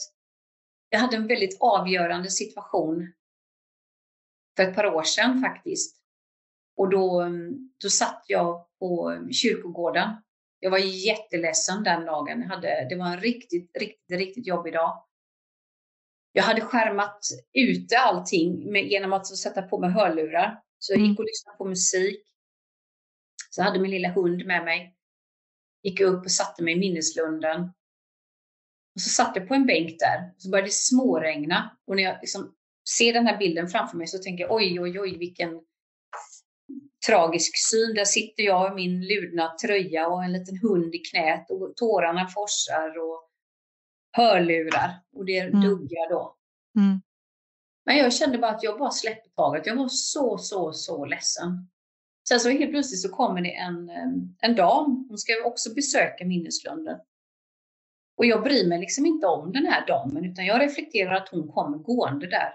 jag 0.88 0.99
hade 0.99 1.17
en 1.17 1.27
väldigt 1.27 1.57
avgörande 1.61 2.31
situation 2.31 3.12
för 4.57 4.62
ett 4.62 4.75
par 4.75 4.87
år 4.87 5.03
sedan 5.03 5.40
faktiskt. 5.40 6.01
Och 6.77 6.90
då, 6.90 7.29
då 7.83 7.88
satt 7.88 8.25
jag 8.27 8.69
på 8.79 9.19
kyrkogården. 9.33 10.11
Jag 10.59 10.71
var 10.71 10.79
jätteledsen 10.79 11.85
den 11.85 12.05
dagen. 12.05 12.40
Jag 12.40 12.49
hade, 12.49 12.87
det 12.88 12.97
var 12.97 13.07
en 13.07 13.21
riktigt, 13.21 13.77
riktigt, 13.77 14.19
riktigt 14.19 14.47
jobbig 14.47 14.73
dag. 14.73 15.05
Jag 16.33 16.43
hade 16.43 16.61
skärmat 16.61 17.19
ute 17.53 17.99
allting 17.99 18.73
med, 18.73 18.87
genom 18.87 19.12
att 19.12 19.27
sätta 19.27 19.62
på 19.62 19.79
mig 19.79 19.90
hörlurar. 19.90 20.62
Så 20.79 20.93
jag 20.93 21.01
gick 21.01 21.09
mm. 21.09 21.17
och 21.19 21.25
lyssnade 21.25 21.59
på 21.59 21.64
musik. 21.64 22.23
Så 23.51 23.61
jag 23.61 23.64
hade 23.64 23.79
min 23.79 23.90
lilla 23.90 24.09
hund 24.09 24.47
med 24.47 24.64
mig. 24.64 24.94
Gick 25.85 26.01
upp 26.01 26.25
och 26.25 26.31
satte 26.31 26.62
mig 26.62 26.75
i 26.75 26.79
minneslunden. 26.79 27.62
Och 28.94 29.01
så 29.01 29.11
satt 29.11 29.37
jag 29.37 29.49
på 29.49 29.55
en 29.55 29.66
bänk 29.66 29.99
där. 29.99 30.33
Och 30.37 30.42
så 30.42 30.51
började 30.51 30.68
det 30.68 30.73
småregna. 30.73 31.77
Och 31.87 31.97
när 31.97 32.03
jag 32.03 32.18
liksom 32.20 32.55
ser 32.99 33.12
den 33.12 33.27
här 33.27 33.38
bilden 33.38 33.68
framför 33.68 33.97
mig 33.97 34.07
så 34.07 34.18
tänker 34.18 34.44
jag 34.44 34.55
oj, 34.55 34.81
oj, 34.81 35.01
oj, 35.01 35.18
vilken 35.18 35.61
tragisk 37.07 37.57
syn. 37.70 37.94
Där 37.94 38.05
sitter 38.05 38.42
jag 38.42 38.73
i 38.73 38.75
min 38.75 39.07
ludna 39.07 39.57
tröja 39.62 40.09
och 40.09 40.25
en 40.25 40.33
liten 40.33 40.59
hund 40.59 40.94
i 40.94 40.99
knät 40.99 41.51
och 41.51 41.77
tårarna 41.77 42.29
forsar 42.29 42.99
och 42.99 43.31
hörlurar 44.12 45.03
och 45.16 45.25
det 45.25 45.38
mm. 45.38 45.61
duggar 45.61 46.11
då. 46.11 46.37
Mm. 46.79 47.03
Men 47.87 47.97
jag 47.97 48.12
kände 48.12 48.38
bara 48.38 48.51
att 48.51 48.62
jag 48.62 48.79
bara 48.79 48.90
släppte 48.90 49.31
taget. 49.31 49.66
Jag 49.66 49.77
var 49.77 49.88
så, 49.88 50.38
så, 50.38 50.73
så 50.73 51.05
ledsen. 51.05 51.68
Sen 52.29 52.41
så 52.41 52.49
helt 52.49 52.71
plötsligt 52.71 53.01
så 53.01 53.09
kommer 53.09 53.41
det 53.41 53.55
en, 53.55 53.91
en 54.41 54.57
dam. 54.57 55.07
Hon 55.09 55.19
ska 55.19 55.33
också 55.45 55.75
besöka 55.75 56.25
minneslunden. 56.25 56.99
Och 58.17 58.27
jag 58.27 58.43
bryr 58.43 58.69
mig 58.69 58.81
liksom 58.81 59.07
inte 59.07 59.27
om 59.27 59.53
den 59.53 59.67
här 59.67 59.87
damen 59.87 60.25
utan 60.25 60.47
jag 60.47 60.61
reflekterar 60.61 61.15
att 61.15 61.29
hon 61.29 61.53
kommer 61.53 61.79
gående 61.79 62.27
där. 62.27 62.55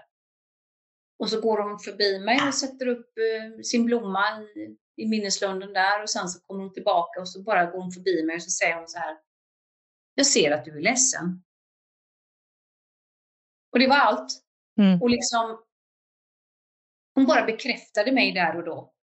Och 1.18 1.30
så 1.30 1.40
går 1.40 1.58
hon 1.58 1.78
förbi 1.78 2.18
mig 2.18 2.48
och 2.48 2.54
sätter 2.54 2.86
upp 2.86 3.18
eh, 3.18 3.62
sin 3.62 3.84
blomma 3.84 4.42
i, 4.42 4.76
i 5.02 5.08
minneslunden 5.08 5.72
där 5.72 6.02
och 6.02 6.10
sen 6.10 6.28
så 6.28 6.40
kommer 6.40 6.62
hon 6.62 6.72
tillbaka 6.72 7.20
och 7.20 7.28
så 7.28 7.42
bara 7.42 7.66
går 7.66 7.80
hon 7.80 7.92
förbi 7.92 8.22
mig 8.26 8.36
och 8.36 8.42
så 8.42 8.50
säger 8.50 8.74
hon 8.74 8.88
så 8.88 8.98
här. 8.98 9.16
Jag 10.14 10.26
ser 10.26 10.50
att 10.50 10.64
du 10.64 10.76
är 10.76 10.82
ledsen. 10.82 11.42
Och 13.72 13.78
det 13.78 13.86
var 13.88 13.96
allt. 13.96 14.42
Mm. 14.80 15.02
Och 15.02 15.10
liksom, 15.10 15.64
hon 17.14 17.26
bara 17.26 17.46
bekräftade 17.46 18.12
mig 18.12 18.32
där 18.32 18.56
och 18.56 18.64
då. 18.64 18.94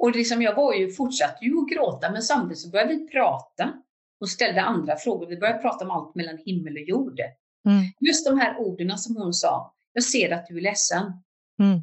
Och 0.00 0.16
liksom, 0.16 0.42
jag 0.42 0.54
var 0.54 0.74
ju, 0.74 0.90
fortsatte 0.90 1.44
ju 1.44 1.58
att 1.58 1.68
gråta, 1.68 2.12
men 2.12 2.22
samtidigt 2.22 2.58
så 2.58 2.70
började 2.70 2.94
vi 2.94 3.08
prata 3.08 3.72
och 4.20 4.28
ställde 4.28 4.62
andra 4.62 4.96
frågor. 4.96 5.26
Vi 5.26 5.36
började 5.36 5.58
prata 5.58 5.84
om 5.84 5.90
allt 5.90 6.14
mellan 6.14 6.38
himmel 6.38 6.72
och 6.72 6.80
jord. 6.80 7.20
Mm. 7.68 7.82
Just 8.00 8.26
de 8.26 8.38
här 8.38 8.58
orden 8.58 8.98
som 8.98 9.16
hon 9.16 9.34
sa, 9.34 9.74
jag 9.92 10.04
ser 10.04 10.30
att 10.30 10.46
du 10.46 10.56
är 10.56 10.60
ledsen. 10.60 11.02
Mm. 11.62 11.80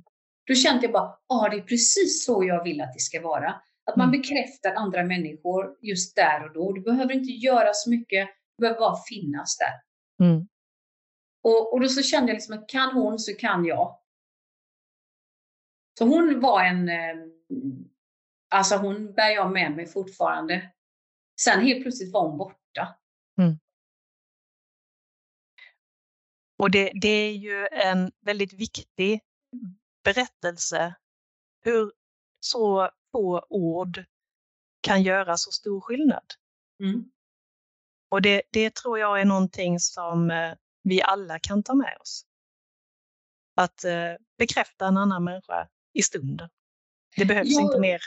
Då 0.47 0.53
kände 0.53 0.83
jag 0.83 0.93
bara, 0.93 1.17
ja 1.27 1.47
det 1.51 1.57
är 1.57 1.61
precis 1.61 2.25
så 2.25 2.43
jag 2.43 2.63
vill 2.63 2.81
att 2.81 2.93
det 2.93 2.99
ska 2.99 3.21
vara. 3.21 3.61
Att 3.85 3.95
man 3.95 4.09
mm. 4.09 4.21
bekräftar 4.21 4.73
andra 4.73 5.03
människor 5.03 5.77
just 5.81 6.15
där 6.15 6.45
och 6.45 6.53
då. 6.53 6.73
Du 6.73 6.81
behöver 6.81 7.13
inte 7.13 7.31
göra 7.31 7.73
så 7.73 7.89
mycket, 7.89 8.29
du 8.57 8.61
behöver 8.61 8.79
bara 8.79 8.97
finnas 9.09 9.57
där. 9.57 9.73
Mm. 10.27 10.47
Och, 11.43 11.73
och 11.73 11.81
då 11.81 11.87
så 11.87 12.01
kände 12.01 12.29
jag 12.29 12.35
liksom 12.35 12.57
att 12.57 12.69
kan 12.69 12.93
hon 12.93 13.19
så 13.19 13.33
kan 13.33 13.65
jag. 13.65 13.99
Så 15.97 16.05
hon 16.05 16.39
var 16.39 16.63
en, 16.63 16.89
eh, 16.89 17.15
Alltså 18.49 18.75
hon 18.75 19.13
bär 19.13 19.29
jag 19.29 19.51
med 19.51 19.71
mig 19.71 19.87
fortfarande. 19.87 20.71
Sen 21.41 21.61
helt 21.61 21.81
plötsligt 21.81 22.13
var 22.13 22.27
hon 22.27 22.37
borta. 22.37 22.97
Mm. 23.41 23.59
Och 26.59 26.71
det, 26.71 26.91
det 27.01 27.07
är 27.07 27.33
ju 27.33 27.67
en 27.67 28.11
väldigt 28.21 28.53
viktig 28.53 29.21
berättelse 30.03 30.95
hur 31.61 31.93
så 32.39 32.89
få 33.11 33.45
ord 33.49 34.03
kan 34.81 35.03
göra 35.03 35.37
så 35.37 35.51
stor 35.51 35.81
skillnad. 35.81 36.25
Mm. 36.83 37.11
Och 38.09 38.21
det, 38.21 38.41
det 38.51 38.75
tror 38.75 38.99
jag 38.99 39.21
är 39.21 39.25
någonting 39.25 39.79
som 39.79 40.31
eh, 40.31 40.53
vi 40.83 41.01
alla 41.01 41.39
kan 41.39 41.63
ta 41.63 41.75
med 41.75 41.97
oss. 42.01 42.25
Att 43.55 43.83
eh, 43.83 44.13
bekräfta 44.37 44.87
en 44.87 44.97
annan 44.97 45.23
människa 45.23 45.67
i 45.93 46.03
stunden. 46.03 46.49
Det 47.15 47.25
behövs 47.25 47.47
jo, 47.51 47.61
inte 47.61 47.79
mer. 47.79 48.01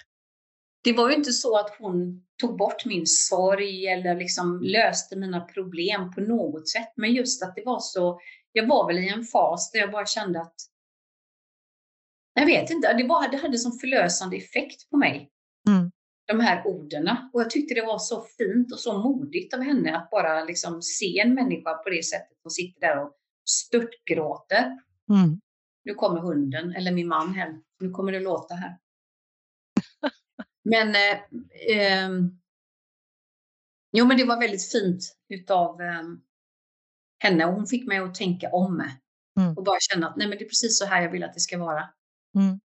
Det 0.82 0.92
var 0.92 1.10
ju 1.10 1.16
inte 1.16 1.32
så 1.32 1.58
att 1.58 1.76
hon 1.78 2.26
tog 2.40 2.56
bort 2.56 2.84
min 2.84 3.06
sorg 3.06 3.86
eller 3.86 4.14
liksom 4.14 4.60
löste 4.62 5.16
mina 5.16 5.40
problem 5.40 6.14
på 6.14 6.20
något 6.20 6.68
sätt. 6.68 6.92
Men 6.96 7.14
just 7.14 7.42
att 7.42 7.54
det 7.54 7.62
var 7.64 7.80
så, 7.80 8.20
jag 8.52 8.66
var 8.66 8.86
väl 8.86 8.98
i 8.98 9.08
en 9.08 9.24
fas 9.24 9.70
där 9.70 9.80
jag 9.80 9.92
bara 9.92 10.06
kände 10.06 10.40
att 10.40 10.54
jag 12.34 12.46
vet 12.46 12.70
inte, 12.70 12.92
det, 12.92 13.06
var, 13.06 13.28
det 13.28 13.36
hade 13.36 13.58
som 13.58 13.72
förlösande 13.72 14.36
effekt 14.36 14.90
på 14.90 14.96
mig. 14.96 15.30
Mm. 15.68 15.90
De 16.26 16.40
här 16.40 16.66
orden. 16.66 17.08
Och 17.32 17.40
jag 17.40 17.50
tyckte 17.50 17.74
det 17.74 17.86
var 17.86 17.98
så 17.98 18.26
fint 18.38 18.72
och 18.72 18.78
så 18.78 18.98
modigt 18.98 19.54
av 19.54 19.60
henne 19.60 19.96
att 19.96 20.10
bara 20.10 20.44
liksom 20.44 20.82
se 20.82 21.20
en 21.20 21.34
människa 21.34 21.74
på 21.74 21.90
det 21.90 22.04
sättet. 22.04 22.38
Hon 22.42 22.50
sitter 22.50 22.80
där 22.80 23.02
och 23.02 23.12
störtgråter. 23.44 24.64
Mm. 25.10 25.40
Nu 25.84 25.94
kommer 25.94 26.20
hunden, 26.20 26.74
eller 26.74 26.92
min 26.92 27.08
man 27.08 27.34
hem. 27.34 27.62
Nu 27.80 27.90
kommer 27.90 28.12
det 28.12 28.20
låta 28.20 28.54
här. 28.54 28.76
Men 30.70 30.88
eh, 30.94 31.18
eh, 31.76 32.10
Jo, 33.92 34.06
men 34.06 34.16
det 34.16 34.24
var 34.24 34.40
väldigt 34.40 34.72
fint 34.72 35.16
utav 35.28 35.80
eh, 35.80 36.02
henne 37.18 37.44
och 37.44 37.54
hon 37.54 37.66
fick 37.66 37.86
mig 37.86 37.98
att 37.98 38.14
tänka 38.14 38.50
om. 38.50 38.90
Mm. 39.40 39.56
Och 39.56 39.64
bara 39.64 39.78
känna 39.80 40.08
att 40.08 40.16
nej, 40.16 40.28
men 40.28 40.38
det 40.38 40.44
är 40.44 40.48
precis 40.48 40.78
så 40.78 40.84
här 40.84 41.02
jag 41.02 41.10
vill 41.10 41.24
att 41.24 41.34
det 41.34 41.40
ska 41.40 41.58
vara. 41.58 41.88
Mm. 42.34 42.60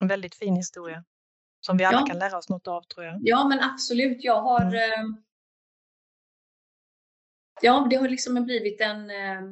En 0.00 0.08
väldigt 0.08 0.34
fin 0.34 0.56
historia 0.56 1.04
som 1.60 1.76
vi 1.76 1.84
alla 1.84 2.00
ja. 2.00 2.06
kan 2.06 2.18
lära 2.18 2.38
oss 2.38 2.48
något 2.48 2.68
av 2.68 2.82
tror 2.82 3.06
jag. 3.06 3.18
Ja, 3.22 3.48
men 3.48 3.60
absolut. 3.60 4.24
Jag 4.24 4.42
har 4.42 4.60
mm. 4.60 4.74
eh, 4.74 5.20
Ja, 7.62 7.86
det 7.90 7.96
har 7.96 8.08
liksom 8.08 8.44
blivit 8.44 8.80
en... 8.80 9.10
Eh, 9.10 9.42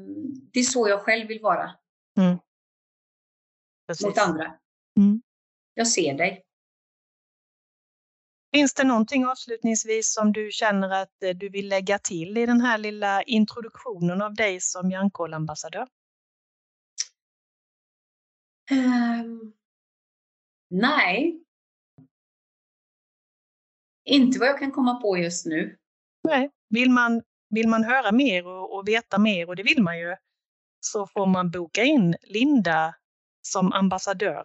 det 0.53 0.61
är 0.61 0.65
så 0.65 0.89
jag 0.89 1.01
själv 1.01 1.29
vill 1.29 1.41
vara. 1.41 1.71
Mm. 2.19 2.39
Mot 4.05 4.19
andra. 4.19 4.59
Mm. 4.97 5.23
Jag 5.75 5.89
ser 5.89 6.15
dig. 6.15 6.45
Finns 8.55 8.75
det 8.75 8.85
någonting 8.85 9.27
avslutningsvis 9.27 10.15
som 10.15 10.33
du 10.33 10.51
känner 10.51 11.03
att 11.03 11.23
eh, 11.23 11.37
du 11.37 11.49
vill 11.49 11.69
lägga 11.69 11.99
till 11.99 12.39
i 12.39 12.47
den 12.47 12.61
här 12.61 12.79
lilla 12.79 13.23
introduktionen 13.23 14.23
av 14.23 14.35
dig 14.35 14.61
som 14.61 14.91
Hjärnkollambassadör? 14.91 15.87
Um, 18.71 19.53
nej. 20.71 21.45
Inte 24.05 24.39
vad 24.39 24.49
jag 24.49 24.59
kan 24.59 24.73
komma 24.73 24.95
på 24.95 25.17
just 25.17 25.47
nu. 25.47 25.79
Nej. 26.23 26.51
Vill 26.69 26.91
man, 26.91 27.23
vill 27.51 27.69
man 27.69 27.85
höra 27.85 28.13
mer 28.13 28.47
och, 28.47 28.77
och 28.77 28.89
veta 28.89 29.19
mer, 29.19 29.49
och 29.49 29.57
det 29.57 29.63
vill 29.63 29.83
man 29.83 29.99
ju, 29.99 30.17
så 30.81 31.07
får 31.07 31.27
man 31.27 31.51
boka 31.51 31.83
in 31.83 32.17
Linda 32.23 32.95
som 33.43 33.73
ambassadör 33.73 34.45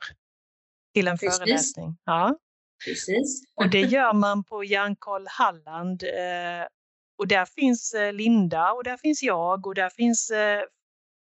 till 0.93 1.07
en 1.07 1.17
Precis. 1.17 1.37
föreläsning. 1.37 1.97
Ja. 2.03 2.37
Precis. 2.85 3.43
Och 3.55 3.69
det 3.69 3.81
gör 3.81 4.13
man 4.13 4.43
på 4.43 4.63
Hjärnkoll 4.63 5.27
Halland. 5.27 6.03
Eh, 6.03 6.67
och 7.17 7.27
där 7.27 7.45
finns 7.45 7.93
eh, 7.93 8.13
Linda 8.13 8.71
och 8.71 8.83
där 8.83 8.97
finns 8.97 9.23
jag 9.23 9.67
och 9.67 9.75
där 9.75 9.89
finns 9.89 10.29
eh, 10.29 10.61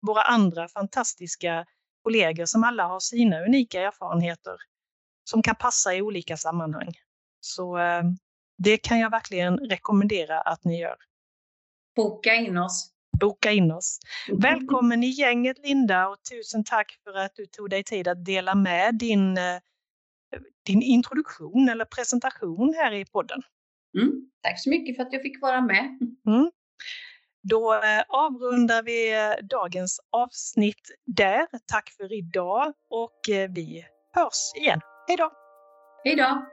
våra 0.07 0.21
andra 0.21 0.67
fantastiska 0.67 1.65
kollegor 2.03 2.45
som 2.45 2.63
alla 2.63 2.87
har 2.87 2.99
sina 2.99 3.41
unika 3.45 3.81
erfarenheter 3.81 4.55
som 5.23 5.41
kan 5.41 5.55
passa 5.55 5.95
i 5.95 6.01
olika 6.01 6.37
sammanhang. 6.37 6.93
Så 7.39 7.77
det 8.57 8.77
kan 8.77 8.99
jag 8.99 9.09
verkligen 9.09 9.57
rekommendera 9.57 10.41
att 10.41 10.63
ni 10.63 10.79
gör. 10.79 10.95
Boka 11.95 12.35
in 12.35 12.57
oss. 12.57 12.91
Boka 13.19 13.51
in 13.51 13.71
oss. 13.71 13.99
Välkommen 14.41 15.03
i 15.03 15.07
gänget 15.07 15.57
Linda 15.59 16.07
och 16.07 16.17
tusen 16.29 16.63
tack 16.63 16.99
för 17.03 17.13
att 17.13 17.35
du 17.35 17.45
tog 17.45 17.69
dig 17.69 17.83
tid 17.83 18.07
att 18.07 18.25
dela 18.25 18.55
med 18.55 18.95
din 18.95 19.37
din 20.65 20.81
introduktion 20.81 21.69
eller 21.69 21.85
presentation 21.85 22.73
här 22.77 22.93
i 22.93 23.05
podden. 23.05 23.41
Mm, 23.97 24.11
tack 24.41 24.59
så 24.63 24.69
mycket 24.69 24.95
för 24.95 25.03
att 25.03 25.13
jag 25.13 25.21
fick 25.21 25.41
vara 25.41 25.61
med. 25.61 25.85
Mm. 26.27 26.51
Då 27.49 27.73
eh, 27.73 28.03
avrundar 28.07 28.83
vi 28.83 29.13
eh, 29.13 29.45
dagens 29.49 29.99
avsnitt 30.11 30.81
där. 31.05 31.47
Tack 31.65 31.89
för 31.97 32.13
idag 32.13 32.73
och 32.89 33.29
eh, 33.29 33.51
vi 33.51 33.85
hörs 34.13 34.61
igen. 34.61 34.79
Hej 35.07 35.17
då! 35.17 35.31
Hej 36.03 36.15
då! 36.15 36.45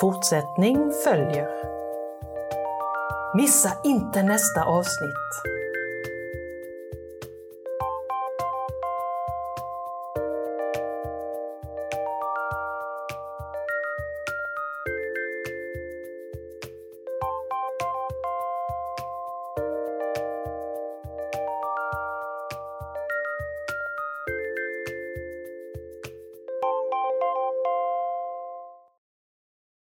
Fortsättning 0.00 0.90
följer. 1.04 1.48
Missa 3.36 3.72
inte 3.84 4.22
nästa 4.22 4.64
avsnitt. 4.64 5.57